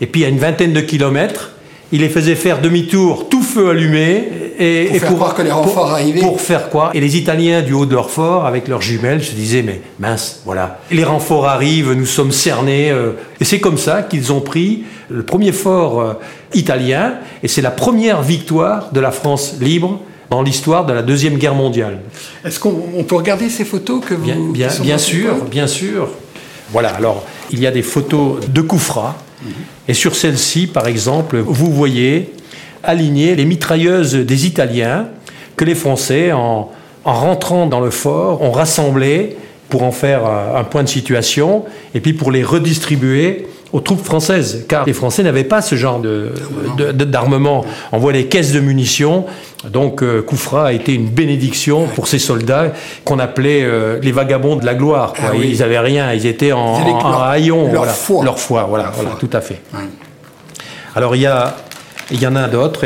Et 0.00 0.06
puis 0.06 0.24
à 0.24 0.28
une 0.28 0.38
vingtaine 0.38 0.72
de 0.72 0.80
kilomètres, 0.80 1.50
ils 1.92 2.00
les 2.00 2.08
faisaient 2.08 2.36
faire 2.36 2.60
demi-tour, 2.60 3.28
tout 3.28 3.42
feu 3.42 3.70
allumé. 3.70 4.28
Et, 4.62 4.84
Pour 4.88 4.96
et 4.96 4.98
faire 5.00 5.14
croire 5.14 5.34
que 5.34 5.40
les 5.42 5.50
renforts 5.50 5.72
pour- 5.74 5.90
arrivaient. 5.90 6.20
Pour 6.20 6.40
faire 6.40 6.68
quoi 6.68 6.90
Et 6.92 7.00
les 7.00 7.16
Italiens, 7.16 7.62
du 7.62 7.72
haut 7.72 7.86
de 7.86 7.94
leur 7.94 8.10
fort, 8.10 8.44
avec 8.44 8.68
leurs 8.68 8.82
jumelles, 8.82 9.24
se 9.24 9.32
disaient 9.32 9.62
Mais 9.62 9.80
mince, 9.98 10.42
voilà. 10.44 10.78
Les 10.90 11.02
renforts 11.02 11.48
arrivent, 11.48 11.92
nous 11.92 12.04
sommes 12.06 12.30
cernés. 12.30 12.90
euh. 12.90 13.12
Et 13.40 13.44
c'est 13.46 13.58
comme 13.58 13.78
ça 13.78 14.02
qu'ils 14.02 14.32
ont 14.32 14.42
pris 14.42 14.84
le 15.08 15.22
premier 15.24 15.52
fort 15.52 16.00
euh, 16.00 16.12
italien. 16.52 17.14
Et 17.42 17.48
c'est 17.48 17.62
la 17.62 17.70
première 17.70 18.20
victoire 18.22 18.90
de 18.92 19.00
la 19.00 19.10
France 19.12 19.54
libre 19.60 19.98
dans 20.28 20.42
l'histoire 20.42 20.84
de 20.86 20.92
la 20.92 21.02
Deuxième 21.02 21.38
Guerre 21.38 21.54
mondiale. 21.54 21.98
Est-ce 22.44 22.60
qu'on 22.60 22.74
on 22.96 23.02
peut 23.04 23.16
regarder 23.16 23.48
ces 23.48 23.64
photos 23.64 24.04
que 24.04 24.12
vous 24.14 24.22
Bien, 24.24 24.36
bien, 24.52 24.68
qui 24.68 24.74
sont 24.76 24.82
bien 24.82 24.98
sûr, 24.98 25.44
bien 25.46 25.66
sûr. 25.66 26.08
Voilà, 26.70 26.90
alors 26.90 27.24
il 27.50 27.58
y 27.60 27.66
a 27.66 27.70
des 27.72 27.82
photos 27.82 28.40
de 28.46 28.60
Koufra. 28.60 29.16
Et 29.88 29.94
sur 29.94 30.14
celle-ci, 30.14 30.66
par 30.66 30.86
exemple, 30.86 31.38
vous 31.38 31.72
voyez 31.72 32.30
aligner 32.82 33.34
les 33.34 33.44
mitrailleuses 33.44 34.14
des 34.14 34.46
Italiens 34.46 35.06
que 35.56 35.64
les 35.64 35.74
Français, 35.74 36.32
en, 36.32 36.70
en 37.04 37.12
rentrant 37.14 37.66
dans 37.66 37.80
le 37.80 37.90
fort, 37.90 38.42
ont 38.42 38.50
rassemblé 38.52 39.36
pour 39.68 39.82
en 39.84 39.92
faire 39.92 40.22
un 40.26 40.64
point 40.64 40.82
de 40.82 40.88
situation 40.88 41.64
et 41.94 42.00
puis 42.00 42.12
pour 42.12 42.30
les 42.32 42.42
redistribuer 42.42 43.46
aux 43.72 43.78
troupes 43.80 44.04
françaises. 44.04 44.64
Car 44.68 44.84
les 44.84 44.92
Français 44.92 45.22
n'avaient 45.22 45.44
pas 45.44 45.62
ce 45.62 45.76
genre 45.76 46.00
d'armement. 47.04 47.64
On 47.92 47.98
voit 47.98 48.12
les 48.12 48.26
caisses 48.26 48.52
de 48.52 48.60
munitions. 48.60 49.26
Donc 49.68 50.02
euh, 50.02 50.22
Koufra 50.22 50.68
a 50.68 50.72
été 50.72 50.94
une 50.94 51.06
bénédiction 51.08 51.86
pour 51.94 52.08
ces 52.08 52.18
soldats 52.18 52.72
qu'on 53.04 53.18
appelait 53.18 53.62
euh, 53.62 53.98
les 54.02 54.10
vagabonds 54.10 54.56
de 54.56 54.64
la 54.66 54.74
gloire. 54.74 55.12
quoi. 55.12 55.26
Ah 55.28 55.36
oui. 55.36 55.48
Ils 55.50 55.62
avaient 55.62 55.78
rien, 55.78 56.12
ils 56.14 56.26
étaient 56.26 56.52
en, 56.52 56.80
Ils 56.80 57.22
haillons. 57.22 57.66
leur 57.66 57.76
voilà. 57.76 57.92
foi. 57.92 58.24
Leur 58.24 58.38
foi, 58.40 58.64
voilà, 58.68 58.84
Leur 58.84 58.92
voilà, 58.94 59.10
foi. 59.10 59.18
tout 59.20 59.30
à 59.36 59.40
fait. 59.40 59.60
Oui. 59.74 59.80
Alors 60.96 61.14
il 61.14 61.22
y 61.22 61.26
a, 61.26 61.54
il 62.10 62.20
y 62.20 62.26
en 62.26 62.36
a 62.36 62.48
d'autres 62.48 62.84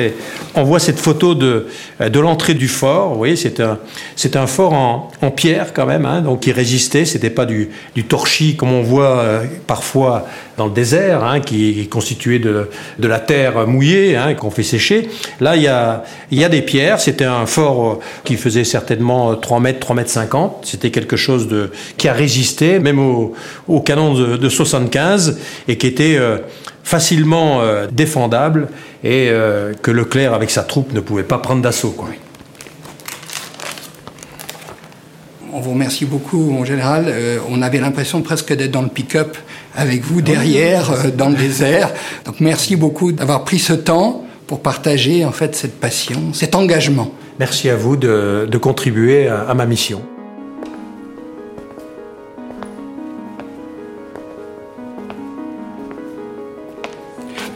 on 0.56 0.62
voit 0.62 0.78
cette 0.78 0.98
photo 0.98 1.34
de, 1.34 1.66
de 2.00 2.20
l'entrée 2.20 2.54
du 2.54 2.68
fort. 2.68 3.10
Vous 3.10 3.18
voyez, 3.18 3.36
c'est 3.36 3.60
un, 3.60 3.78
c'est 4.16 4.36
un 4.36 4.46
fort 4.46 4.72
en, 4.72 5.10
en 5.20 5.30
pierre 5.30 5.72
quand 5.72 5.86
même, 5.86 6.06
hein, 6.06 6.20
donc 6.20 6.40
qui 6.40 6.52
résistait. 6.52 7.04
C'était 7.04 7.30
pas 7.30 7.44
du, 7.44 7.70
du 7.94 8.04
torchis 8.04 8.56
comme 8.56 8.72
on 8.72 8.82
voit 8.82 9.18
euh, 9.18 9.44
parfois 9.66 10.26
dans 10.56 10.66
le 10.66 10.72
désert, 10.72 11.24
hein, 11.24 11.40
qui 11.40 11.80
est 11.80 11.86
constitué 11.86 12.38
de, 12.38 12.68
de 12.98 13.08
la 13.08 13.18
terre 13.18 13.66
mouillée 13.66 14.16
hein, 14.16 14.34
qu'on 14.34 14.50
fait 14.50 14.62
sécher. 14.62 15.08
Là, 15.40 15.56
il 15.56 15.62
y 15.62 15.68
a, 15.68 16.04
y 16.30 16.44
a 16.44 16.48
des 16.48 16.62
pierres. 16.62 17.00
C'était 17.00 17.24
un 17.24 17.46
fort 17.46 17.84
euh, 17.84 17.98
qui 18.24 18.36
faisait 18.36 18.64
certainement 18.64 19.34
3 19.34 19.60
mètres, 19.60 19.80
3 19.80 19.96
mètres 19.96 20.10
50. 20.10 20.58
C'était 20.62 20.90
quelque 20.90 21.16
chose 21.16 21.48
de, 21.48 21.70
qui 21.96 22.08
a 22.08 22.12
résisté 22.12 22.78
même 22.78 23.00
au, 23.00 23.32
au 23.66 23.80
canon 23.80 24.14
de, 24.14 24.36
de 24.36 24.48
75 24.48 25.40
et 25.66 25.76
qui 25.76 25.88
était 25.88 26.16
euh, 26.16 26.38
facilement 26.84 27.60
euh, 27.62 27.86
défendable 27.90 28.68
et 29.02 29.28
euh, 29.30 29.72
que 29.82 29.90
Leclerc, 29.90 30.32
avec 30.34 30.50
sa 30.50 30.62
troupe, 30.62 30.92
ne 30.92 31.00
pouvait 31.00 31.22
pas 31.24 31.38
prendre 31.38 31.62
d'assaut. 31.62 31.90
quoi. 31.90 32.08
On 35.52 35.60
vous 35.60 35.70
remercie 35.70 36.04
beaucoup, 36.04 36.50
mon 36.50 36.64
général. 36.64 37.04
Euh, 37.08 37.38
on 37.48 37.62
avait 37.62 37.78
l'impression 37.78 38.22
presque 38.22 38.52
d'être 38.54 38.70
dans 38.72 38.82
le 38.82 38.88
pick-up 38.88 39.36
avec 39.76 40.02
vous 40.02 40.20
derrière, 40.20 40.92
dans 41.16 41.28
le 41.28 41.36
désert. 41.36 41.92
Donc 42.24 42.40
merci 42.40 42.76
beaucoup 42.76 43.12
d'avoir 43.12 43.44
pris 43.44 43.58
ce 43.58 43.72
temps 43.72 44.24
pour 44.46 44.60
partager 44.60 45.24
en 45.24 45.32
fait 45.32 45.54
cette 45.56 45.80
passion, 45.80 46.32
cet 46.32 46.54
engagement. 46.54 47.10
Merci 47.40 47.70
à 47.70 47.76
vous 47.76 47.96
de, 47.96 48.46
de 48.50 48.58
contribuer 48.58 49.26
à- 49.28 49.42
à 49.42 49.54
ma 49.54 49.64
mission. 49.66 50.02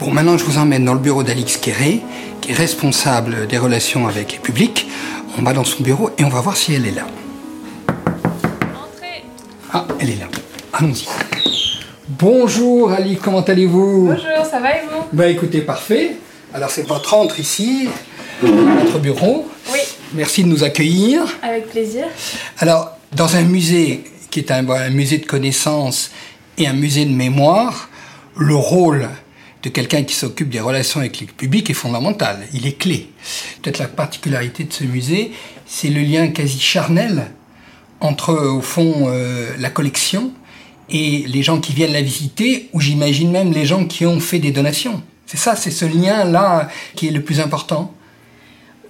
Bon, 0.09 0.15
maintenant, 0.15 0.39
je 0.39 0.43
vous 0.43 0.57
emmène 0.57 0.85
dans 0.85 0.95
le 0.95 0.99
bureau 0.99 1.21
d'Alix 1.21 1.57
Quéré, 1.57 2.01
qui 2.41 2.49
est 2.49 2.55
responsable 2.55 3.45
des 3.45 3.59
relations 3.59 4.07
avec 4.07 4.31
les 4.31 4.39
publics. 4.39 4.87
On 5.37 5.43
va 5.43 5.53
dans 5.53 5.63
son 5.63 5.83
bureau 5.83 6.09
et 6.17 6.23
on 6.23 6.29
va 6.29 6.41
voir 6.41 6.57
si 6.57 6.73
elle 6.73 6.87
est 6.87 6.95
là. 6.95 7.05
Entrez. 8.73 9.23
Ah, 9.71 9.85
elle 9.99 10.09
est 10.09 10.15
là. 10.15 10.25
Allons-y. 10.73 11.05
Bonjour 12.07 12.91
Ali, 12.91 13.17
comment 13.17 13.41
allez-vous? 13.41 14.07
Bonjour, 14.07 14.45
ça 14.49 14.59
va 14.59 14.77
et 14.77 14.81
vous? 14.91 15.03
Bah 15.13 15.27
écoutez, 15.27 15.61
parfait. 15.61 16.15
Alors 16.55 16.71
c'est 16.71 16.87
votre 16.87 17.13
entre 17.13 17.39
ici, 17.39 17.87
notre 18.41 18.97
bureau. 18.97 19.47
Oui, 19.71 19.79
Merci 20.15 20.43
de 20.43 20.47
nous 20.49 20.63
accueillir. 20.63 21.21
avec 21.43 21.69
plaisir. 21.69 22.05
Alors, 22.57 22.97
dans 23.15 23.35
un 23.35 23.43
musée 23.43 24.05
qui 24.31 24.39
est 24.39 24.49
un, 24.49 24.63
bon, 24.63 24.73
un 24.73 24.89
musée 24.89 25.19
de 25.19 25.27
connaissances 25.27 26.09
et 26.57 26.65
un 26.65 26.73
musée 26.73 27.05
de 27.05 27.13
mémoire, 27.13 27.89
le 28.35 28.55
rôle 28.55 29.07
de 29.63 29.69
quelqu'un 29.69 30.03
qui 30.03 30.15
s'occupe 30.15 30.49
des 30.49 30.59
relations 30.59 30.99
avec 30.99 31.19
le 31.19 31.27
public 31.27 31.69
est 31.69 31.73
fondamental. 31.73 32.47
Il 32.53 32.65
est 32.65 32.77
clé. 32.77 33.09
Peut-être 33.61 33.77
la 33.77 33.87
particularité 33.87 34.63
de 34.63 34.71
ce 34.71 34.83
musée, 34.83 35.31
c'est 35.65 35.89
le 35.89 36.01
lien 36.01 36.29
quasi 36.29 36.59
charnel 36.59 37.31
entre, 37.99 38.33
au 38.33 38.61
fond, 38.61 39.07
euh, 39.09 39.51
la 39.59 39.69
collection 39.69 40.31
et 40.89 41.25
les 41.27 41.43
gens 41.43 41.59
qui 41.59 41.73
viennent 41.73 41.93
la 41.93 42.01
visiter, 42.01 42.69
ou 42.73 42.79
j'imagine 42.79 43.31
même 43.31 43.51
les 43.51 43.65
gens 43.65 43.85
qui 43.85 44.05
ont 44.05 44.19
fait 44.19 44.39
des 44.39 44.51
donations. 44.51 45.03
C'est 45.25 45.37
ça, 45.37 45.55
c'est 45.55 45.71
ce 45.71 45.85
lien-là 45.85 46.69
qui 46.95 47.07
est 47.07 47.11
le 47.11 47.21
plus 47.21 47.39
important. 47.39 47.93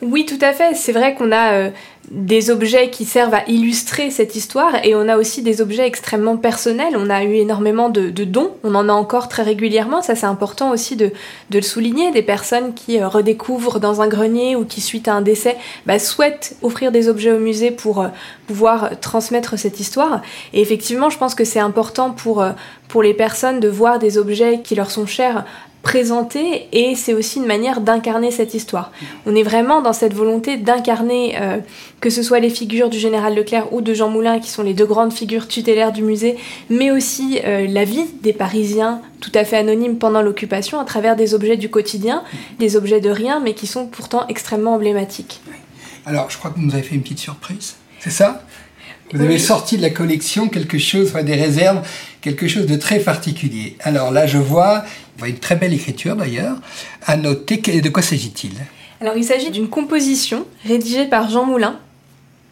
Oui, 0.01 0.25
tout 0.25 0.39
à 0.41 0.53
fait. 0.53 0.75
C'est 0.75 0.93
vrai 0.93 1.13
qu'on 1.13 1.33
a 1.33 1.53
euh, 1.53 1.69
des 2.09 2.51
objets 2.51 2.89
qui 2.89 3.03
servent 3.03 3.33
à 3.33 3.43
illustrer 3.49 4.11
cette 4.11 4.33
histoire 4.33 4.73
et 4.85 4.95
on 4.95 5.09
a 5.09 5.17
aussi 5.17 5.41
des 5.41 5.59
objets 5.59 5.85
extrêmement 5.85 6.37
personnels. 6.37 6.95
On 6.95 7.09
a 7.09 7.25
eu 7.25 7.33
énormément 7.33 7.89
de, 7.89 8.09
dons, 8.09 8.51
on 8.63 8.75
en 8.75 8.87
a 8.87 8.93
encore 8.93 9.27
très 9.27 9.43
régulièrement. 9.43 10.01
Ça, 10.01 10.15
c'est 10.15 10.25
important 10.25 10.71
aussi 10.71 10.95
de, 10.95 11.11
le 11.53 11.61
souligner. 11.61 12.11
Des 12.11 12.21
personnes 12.21 12.73
qui 12.73 12.97
euh, 12.97 13.09
redécouvrent 13.09 13.81
dans 13.81 14.01
un 14.01 14.07
grenier 14.07 14.55
ou 14.55 14.63
qui, 14.63 14.79
suite 14.79 15.09
à 15.09 15.15
un 15.15 15.21
décès, 15.21 15.57
bah, 15.85 15.99
souhaitent 15.99 16.55
offrir 16.61 16.93
des 16.93 17.09
objets 17.09 17.33
au 17.33 17.39
musée 17.39 17.71
pour 17.71 18.01
euh, 18.01 18.07
pouvoir 18.47 18.97
transmettre 19.01 19.59
cette 19.59 19.81
histoire. 19.81 20.21
Et 20.53 20.61
effectivement, 20.61 21.09
je 21.09 21.17
pense 21.17 21.35
que 21.35 21.43
c'est 21.43 21.59
important 21.59 22.11
pour, 22.11 22.43
pour 22.87 23.03
les 23.03 23.13
personnes 23.13 23.59
de 23.59 23.67
voir 23.67 23.99
des 23.99 24.17
objets 24.17 24.61
qui 24.63 24.75
leur 24.75 24.91
sont 24.91 25.05
chers 25.05 25.43
présentés 25.81 26.67
et 26.71 26.95
c'est 26.95 27.13
aussi 27.13 27.39
une 27.39 27.45
manière 27.45 27.81
d'incarner 27.81 28.31
cette 28.31 28.53
histoire. 28.53 28.91
On 29.25 29.35
est 29.35 29.43
vraiment 29.43 29.81
dans 29.81 29.93
cette 29.93 30.13
volonté 30.13 30.57
d'incarner 30.57 31.39
euh, 31.39 31.57
que 32.01 32.09
ce 32.09 32.21
soit 32.21 32.39
les 32.39 32.49
figures 32.49 32.89
du 32.89 32.99
général 32.99 33.35
Leclerc 33.35 33.71
ou 33.73 33.81
de 33.81 33.93
Jean 33.93 34.09
Moulin 34.09 34.39
qui 34.39 34.49
sont 34.49 34.63
les 34.63 34.73
deux 34.73 34.85
grandes 34.85 35.13
figures 35.13 35.47
tutélaires 35.47 35.91
du 35.91 36.03
musée, 36.03 36.37
mais 36.69 36.91
aussi 36.91 37.39
euh, 37.45 37.65
la 37.67 37.85
vie 37.85 38.05
des 38.21 38.33
Parisiens 38.33 39.01
tout 39.21 39.31
à 39.33 39.43
fait 39.45 39.57
anonymes 39.57 39.97
pendant 39.97 40.21
l'occupation 40.21 40.79
à 40.79 40.85
travers 40.85 41.15
des 41.15 41.33
objets 41.33 41.57
du 41.57 41.69
quotidien, 41.69 42.23
des 42.59 42.75
objets 42.75 43.01
de 43.01 43.09
rien 43.09 43.39
mais 43.39 43.53
qui 43.53 43.67
sont 43.67 43.87
pourtant 43.87 44.27
extrêmement 44.27 44.75
emblématiques. 44.75 45.41
Alors, 46.05 46.29
je 46.29 46.37
crois 46.37 46.51
que 46.51 46.55
vous 46.59 46.65
nous 46.65 46.73
avez 46.73 46.83
fait 46.83 46.95
une 46.95 47.01
petite 47.01 47.19
surprise. 47.19 47.75
C'est 47.99 48.09
ça? 48.09 48.41
Vous 49.11 49.21
avez 49.21 49.39
sorti 49.39 49.77
de 49.77 49.81
la 49.81 49.89
collection 49.89 50.49
quelque 50.49 50.77
chose, 50.77 51.13
des 51.13 51.35
réserves, 51.35 51.81
quelque 52.21 52.47
chose 52.47 52.67
de 52.67 52.75
très 52.75 52.99
particulier. 52.99 53.75
Alors 53.81 54.11
là, 54.11 54.27
je 54.27 54.37
vois, 54.37 54.83
une 55.25 55.39
très 55.39 55.55
belle 55.55 55.73
écriture 55.73 56.15
d'ailleurs, 56.15 56.57
à 57.05 57.17
noter. 57.17 57.57
De 57.57 57.89
quoi 57.89 58.03
s'agit-il? 58.03 58.51
Alors 59.01 59.15
il 59.17 59.23
s'agit 59.23 59.49
d'une 59.49 59.69
composition 59.69 60.45
rédigée 60.65 61.05
par 61.05 61.29
Jean 61.29 61.45
Moulin 61.45 61.79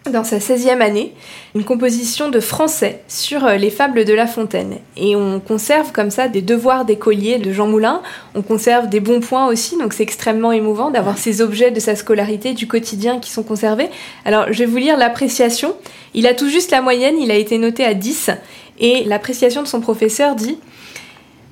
dans 0.10 0.24
sa 0.24 0.38
16e 0.38 0.82
année, 0.82 1.14
une 1.56 1.64
composition 1.64 2.30
de 2.30 2.40
français 2.40 3.02
sur 3.08 3.46
euh, 3.46 3.56
les 3.56 3.70
fables 3.70 4.06
de 4.06 4.14
La 4.14 4.28
Fontaine. 4.28 4.78
Et 4.96 5.16
on 5.16 5.40
conserve 5.40 5.92
comme 5.92 6.12
ça 6.12 6.28
des 6.28 6.42
devoirs 6.42 6.86
d'écolier 6.86 7.38
de 7.38 7.52
Jean 7.52 7.68
Moulin, 7.68 8.02
on 8.36 8.42
conserve 8.42 8.90
des 8.90 9.00
bons 9.00 9.20
points 9.20 9.48
aussi, 9.48 9.78
donc 9.78 9.94
c'est 9.94 10.04
extrêmement 10.04 10.52
émouvant 10.52 10.92
d'avoir 10.92 11.18
ces 11.18 11.42
objets 11.42 11.72
de 11.72 11.80
sa 11.80 11.96
scolarité, 11.96 12.54
du 12.54 12.68
quotidien 12.68 13.20
qui 13.20 13.32
sont 13.32 13.44
conservés. 13.44 13.90
Alors 14.26 14.52
je 14.52 14.60
vais 14.60 14.66
vous 14.66 14.78
lire 14.78 14.98
l'appréciation. 14.98 15.76
Il 16.14 16.28
a 16.28 16.34
tout 16.34 16.50
juste 16.50 16.72
la 16.72 16.82
moyenne, 16.82 17.16
il 17.20 17.32
a 17.32 17.36
été 17.36 17.58
noté 17.58 17.84
à 17.86 17.94
10, 17.94 18.32
et 18.80 19.04
l'appréciation 19.06 19.62
de 19.62 19.68
son 19.68 19.82
professeur 19.82 20.36
dit 20.36 20.58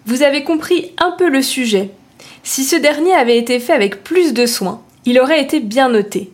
Vous 0.06 0.24
avez 0.24 0.44
compris 0.44 0.92
un 0.98 1.12
peu 1.12 1.30
le 1.30 1.42
sujet. 1.42 1.90
Si 2.44 2.64
ce 2.64 2.76
dernier 2.76 3.14
avait 3.14 3.38
été 3.38 3.60
fait 3.60 3.74
avec 3.74 4.04
plus 4.04 4.34
de 4.34 4.46
soin, 4.46 4.82
il 5.06 5.20
aurait 5.20 5.42
été 5.42 5.60
bien 5.60 5.90
noté. 5.90 6.32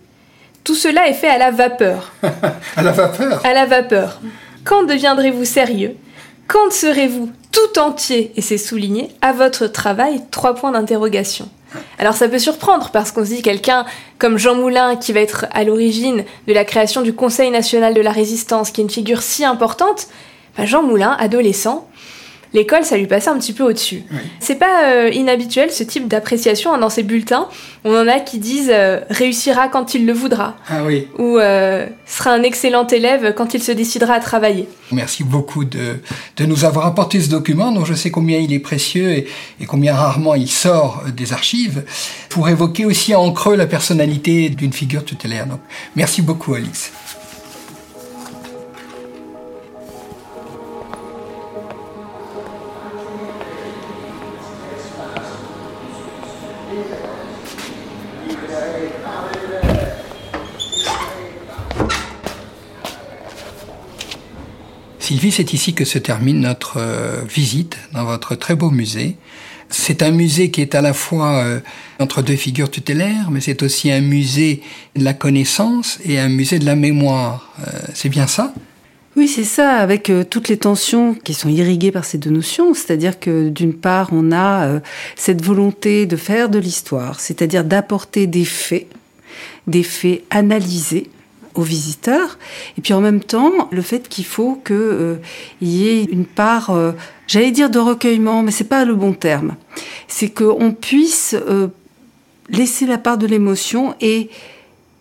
Tout 0.63 0.75
cela 0.75 1.07
est 1.07 1.13
fait 1.13 1.29
à 1.29 1.37
la 1.37 1.51
vapeur. 1.51 2.11
à 2.75 2.83
la 2.83 2.91
vapeur 2.91 3.45
À 3.45 3.53
la 3.53 3.65
vapeur. 3.65 4.21
Quand 4.63 4.83
deviendrez-vous 4.83 5.45
sérieux? 5.45 5.95
Quand 6.47 6.71
serez-vous 6.71 7.31
tout 7.51 7.79
entier, 7.79 8.31
et 8.35 8.41
c'est 8.41 8.57
souligné, 8.57 9.09
à 9.21 9.33
votre 9.33 9.67
travail? 9.67 10.21
Trois 10.31 10.55
points 10.55 10.71
d'interrogation. 10.71 11.49
Alors 11.97 12.13
ça 12.13 12.27
peut 12.27 12.39
surprendre 12.39 12.89
parce 12.91 13.11
qu'on 13.11 13.23
se 13.23 13.29
dit 13.29 13.41
quelqu'un 13.41 13.85
comme 14.17 14.37
Jean 14.37 14.55
Moulin 14.55 14.97
qui 14.97 15.13
va 15.13 15.21
être 15.21 15.45
à 15.51 15.63
l'origine 15.63 16.25
de 16.47 16.53
la 16.53 16.65
création 16.65 17.01
du 17.01 17.13
Conseil 17.13 17.49
national 17.49 17.93
de 17.93 18.01
la 18.01 18.11
résistance, 18.11 18.71
qui 18.71 18.81
est 18.81 18.83
une 18.83 18.89
figure 18.89 19.21
si 19.21 19.45
importante, 19.45 20.07
bah, 20.57 20.65
Jean 20.65 20.83
Moulin, 20.83 21.15
adolescent, 21.19 21.87
l'école, 22.53 22.83
ça 22.83 22.97
lui 22.97 23.07
passait 23.07 23.29
un 23.29 23.37
petit 23.37 23.53
peu 23.53 23.63
au-dessus. 23.63 24.03
C'est 24.39 24.55
pas 24.55 24.91
euh, 24.91 25.09
inhabituel 25.09 25.71
ce 25.71 25.83
type 25.83 26.07
d'appréciation 26.07 26.73
hein, 26.73 26.77
dans 26.77 26.89
ces 26.89 27.03
bulletins. 27.03 27.47
On 27.83 27.95
en 27.95 28.07
a 28.07 28.19
qui 28.19 28.37
disent 28.37 28.71
euh, 28.71 28.99
réussira 29.09 29.67
quand 29.67 29.93
il 29.95 30.05
le 30.05 30.13
voudra. 30.13 30.55
Ah 30.69 30.83
oui. 30.85 31.07
Ou 31.17 31.37
euh, 31.37 31.87
sera 32.05 32.31
un 32.31 32.43
excellent 32.43 32.87
élève 32.87 33.33
quand 33.35 33.53
il 33.53 33.63
se 33.63 33.71
décidera 33.71 34.15
à 34.15 34.19
travailler. 34.19 34.67
Merci 34.91 35.23
beaucoup 35.23 35.65
de, 35.65 35.99
de 36.37 36.45
nous 36.45 36.65
avoir 36.65 36.85
apporté 36.85 37.21
ce 37.21 37.29
document 37.29 37.71
dont 37.71 37.85
je 37.85 37.93
sais 37.93 38.11
combien 38.11 38.37
il 38.37 38.53
est 38.53 38.59
précieux 38.59 39.11
et, 39.11 39.27
et 39.59 39.65
combien 39.65 39.95
rarement 39.95 40.35
il 40.35 40.49
sort 40.49 41.03
des 41.15 41.33
archives 41.33 41.83
pour 42.29 42.49
évoquer 42.49 42.85
aussi 42.85 43.15
en 43.15 43.31
creux 43.31 43.55
la 43.55 43.67
personnalité 43.67 44.49
d'une 44.49 44.73
figure 44.73 45.05
tutélaire. 45.05 45.47
Donc, 45.47 45.59
merci 45.95 46.21
beaucoup, 46.21 46.53
Alice. 46.53 46.91
Sylvie, 65.11 65.33
c'est 65.33 65.51
ici 65.51 65.73
que 65.73 65.83
se 65.83 65.97
termine 65.97 66.39
notre 66.39 66.77
euh, 66.77 67.19
visite 67.27 67.77
dans 67.91 68.05
votre 68.05 68.33
très 68.35 68.55
beau 68.55 68.69
musée. 68.69 69.17
C'est 69.67 70.03
un 70.03 70.11
musée 70.11 70.51
qui 70.51 70.61
est 70.61 70.73
à 70.73 70.81
la 70.81 70.93
fois 70.93 71.43
euh, 71.43 71.59
entre 71.99 72.21
deux 72.21 72.37
figures 72.37 72.71
tutélaires, 72.71 73.29
mais 73.29 73.41
c'est 73.41 73.61
aussi 73.61 73.91
un 73.91 73.99
musée 73.99 74.61
de 74.95 75.03
la 75.03 75.13
connaissance 75.13 75.99
et 76.05 76.17
un 76.17 76.29
musée 76.29 76.59
de 76.59 76.65
la 76.65 76.77
mémoire. 76.77 77.53
Euh, 77.59 77.71
c'est 77.93 78.07
bien 78.07 78.25
ça? 78.25 78.53
Oui, 79.17 79.27
c'est 79.27 79.43
ça, 79.43 79.71
avec 79.71 80.09
toutes 80.29 80.47
les 80.47 80.55
tensions 80.55 81.13
qui 81.13 81.33
sont 81.33 81.49
irriguées 81.49 81.91
par 81.91 82.05
ces 82.05 82.17
deux 82.17 82.29
notions. 82.29 82.73
C'est-à-dire 82.73 83.19
que 83.19 83.49
d'une 83.49 83.73
part, 83.73 84.11
on 84.13 84.31
a 84.31 84.79
cette 85.17 85.43
volonté 85.43 86.05
de 86.05 86.15
faire 86.15 86.47
de 86.47 86.57
l'histoire, 86.57 87.19
c'est-à-dire 87.19 87.65
d'apporter 87.65 88.27
des 88.27 88.45
faits, 88.45 88.87
des 89.67 89.83
faits 89.83 90.23
analysés, 90.29 91.09
aux 91.55 91.61
visiteurs. 91.61 92.37
Et 92.77 92.81
puis 92.81 92.93
en 92.93 93.01
même 93.01 93.21
temps, 93.21 93.69
le 93.71 93.81
fait 93.81 94.07
qu'il 94.07 94.25
faut 94.25 94.55
qu'il 94.65 94.75
euh, 94.75 95.15
y 95.61 95.87
ait 95.87 96.03
une 96.03 96.25
part, 96.25 96.69
euh, 96.71 96.91
j'allais 97.27 97.51
dire 97.51 97.69
de 97.69 97.79
recueillement, 97.79 98.43
mais 98.43 98.51
c'est 98.51 98.63
pas 98.63 98.85
le 98.85 98.95
bon 98.95 99.13
terme. 99.13 99.55
C'est 100.07 100.29
qu'on 100.29 100.71
puisse 100.71 101.35
euh, 101.35 101.67
laisser 102.49 102.85
la 102.85 102.97
part 102.97 103.17
de 103.17 103.27
l'émotion 103.27 103.95
et 104.01 104.29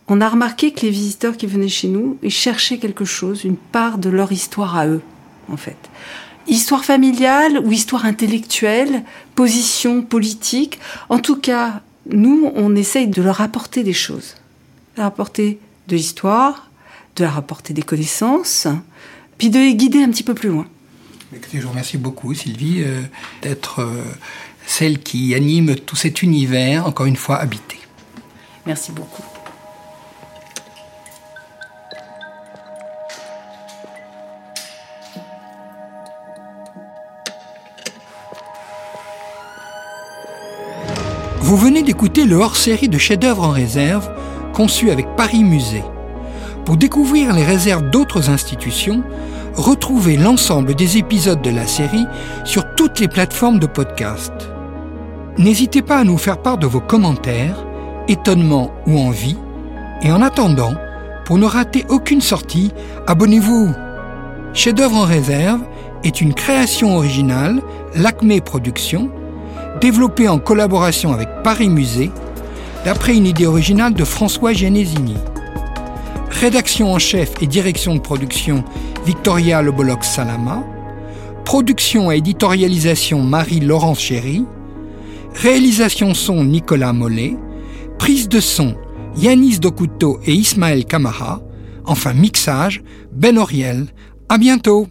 on 0.09 0.21
a 0.21 0.29
remarqué 0.29 0.73
que 0.73 0.83
les 0.83 0.91
visiteurs 0.91 1.37
qui 1.37 1.47
venaient 1.47 1.69
chez 1.69 1.89
nous, 1.89 2.19
ils 2.23 2.31
cherchaient 2.31 2.79
quelque 2.79 3.05
chose, 3.05 3.45
une 3.45 3.57
part 3.57 3.99
de 3.99 4.11
leur 4.11 4.33
histoire 4.33 4.77
à 4.77 4.89
eux, 4.89 5.03
en 5.51 5.57
fait. 5.57 5.77
Histoire 6.49 6.85
familiale 6.85 7.61
ou 7.65 7.71
histoire 7.71 8.07
intellectuelle, 8.07 9.05
position 9.37 10.03
politique. 10.03 10.81
En 11.11 11.21
tout 11.21 11.37
cas, 11.37 11.83
nous, 12.11 12.51
on 12.57 12.75
essaye 12.75 13.07
de 13.07 13.23
leur 13.23 13.41
apporter 13.41 13.85
des 13.85 13.93
choses. 13.93 14.35
Apporter 14.97 15.61
de 15.91 15.97
l'histoire, 15.97 16.71
de 17.17 17.25
la 17.25 17.31
rapporter 17.31 17.75
des 17.75 17.83
connaissances, 17.83 18.69
puis 19.39 19.51
de 19.51 19.59
les 19.59 19.75
guider 19.75 20.03
un 20.03 20.11
petit 20.11 20.23
peu 20.23 20.35
plus 20.35 20.49
loin. 20.49 20.67
je 21.53 21.61
vous 21.61 21.69
remercie 21.69 21.99
beaucoup, 21.99 22.33
Sylvie, 22.33 22.83
euh, 22.85 23.03
d'être 23.43 23.81
euh, 23.81 24.05
celle 24.67 25.01
qui 25.01 25.35
anime 25.35 25.75
tout 25.75 25.97
cet 25.97 26.23
univers, 26.23 26.87
encore 26.87 27.07
une 27.07 27.17
fois, 27.17 27.37
habité. 27.37 27.79
Merci 28.67 28.93
beaucoup. 28.93 29.25
Vous 41.41 41.57
venez 41.57 41.83
d'écouter 41.83 42.27
le 42.27 42.37
hors-série 42.37 42.89
de 42.89 42.97
chefs-d'œuvre 42.97 43.43
en 43.43 43.51
réserve 43.51 44.09
conçu 44.53 44.91
avec 44.91 45.07
Paris 45.17 45.45
Musée. 45.45 45.85
Pour 46.65 46.77
découvrir 46.77 47.33
les 47.35 47.45
réserves 47.45 47.91
d'autres 47.91 48.31
institutions, 48.31 49.03
retrouvez 49.55 50.17
l'ensemble 50.17 50.75
des 50.75 50.99
épisodes 50.99 51.43
de 51.43 51.51
la 51.51 51.67
série 51.67 52.07
sur 52.45 52.75
toutes 52.75 53.01
les 53.01 53.09
plateformes 53.09 53.59
de 53.59 53.67
podcast. 53.67 54.33
N'hésitez 55.39 55.83
pas 55.83 55.99
à 55.99 56.05
nous 56.05 56.19
faire 56.19 56.39
part 56.39 56.59
de 56.59 56.67
vos 56.67 56.81
commentaires, 56.81 57.65
étonnements 58.09 58.73
ou 58.87 58.99
envies, 58.99 59.39
et 60.03 60.13
en 60.13 60.23
attendant, 60.23 60.75
pour 61.25 61.39
ne 61.39 61.47
rater 61.47 61.85
aucune 61.89 62.21
sortie, 62.21 62.73
abonnez-vous. 63.07 63.71
Chef-d'œuvre 64.53 64.97
en 64.97 65.05
réserve 65.05 65.61
est 66.05 66.21
une 66.21 66.35
création 66.35 66.97
originale, 66.97 67.61
l'Acme 67.95 68.41
Productions, 68.41 69.11
développée 69.81 70.29
en 70.29 70.39
collaboration 70.39 71.13
avec 71.13 71.29
Paris 71.43 71.69
Musée 71.69 72.11
d'après 72.85 73.17
une 73.17 73.27
idée 73.27 73.47
originale 73.47 73.95
de 73.95 74.05
François 74.05 74.53
Genesini. 74.53 75.17
Rédaction 76.31 76.93
en 76.93 76.99
chef 76.99 77.33
et 77.41 77.47
direction 77.47 77.95
de 77.95 78.01
production 78.01 78.65
Victoria 79.05 79.63
Lebolox 79.63 80.09
Salama. 80.09 80.65
Production 81.45 82.11
et 82.11 82.19
éditorialisation 82.19 83.23
Marie-Laurence 83.23 84.01
Chéry. 84.01 84.45
Réalisation 85.35 86.15
son 86.15 86.45
Nicolas 86.45 86.93
Mollet. 86.93 87.37
Prise 87.99 88.29
de 88.29 88.41
son 88.41 88.75
Yanis 89.17 89.59
Dokuto 89.59 90.21
et 90.25 90.33
Ismaël 90.33 90.85
Kamara. 90.85 91.43
Enfin 91.85 92.15
mixage 92.15 92.83
Ben 93.13 93.37
Oriel. 93.37 93.87
À 94.29 94.39
bientôt! 94.39 94.87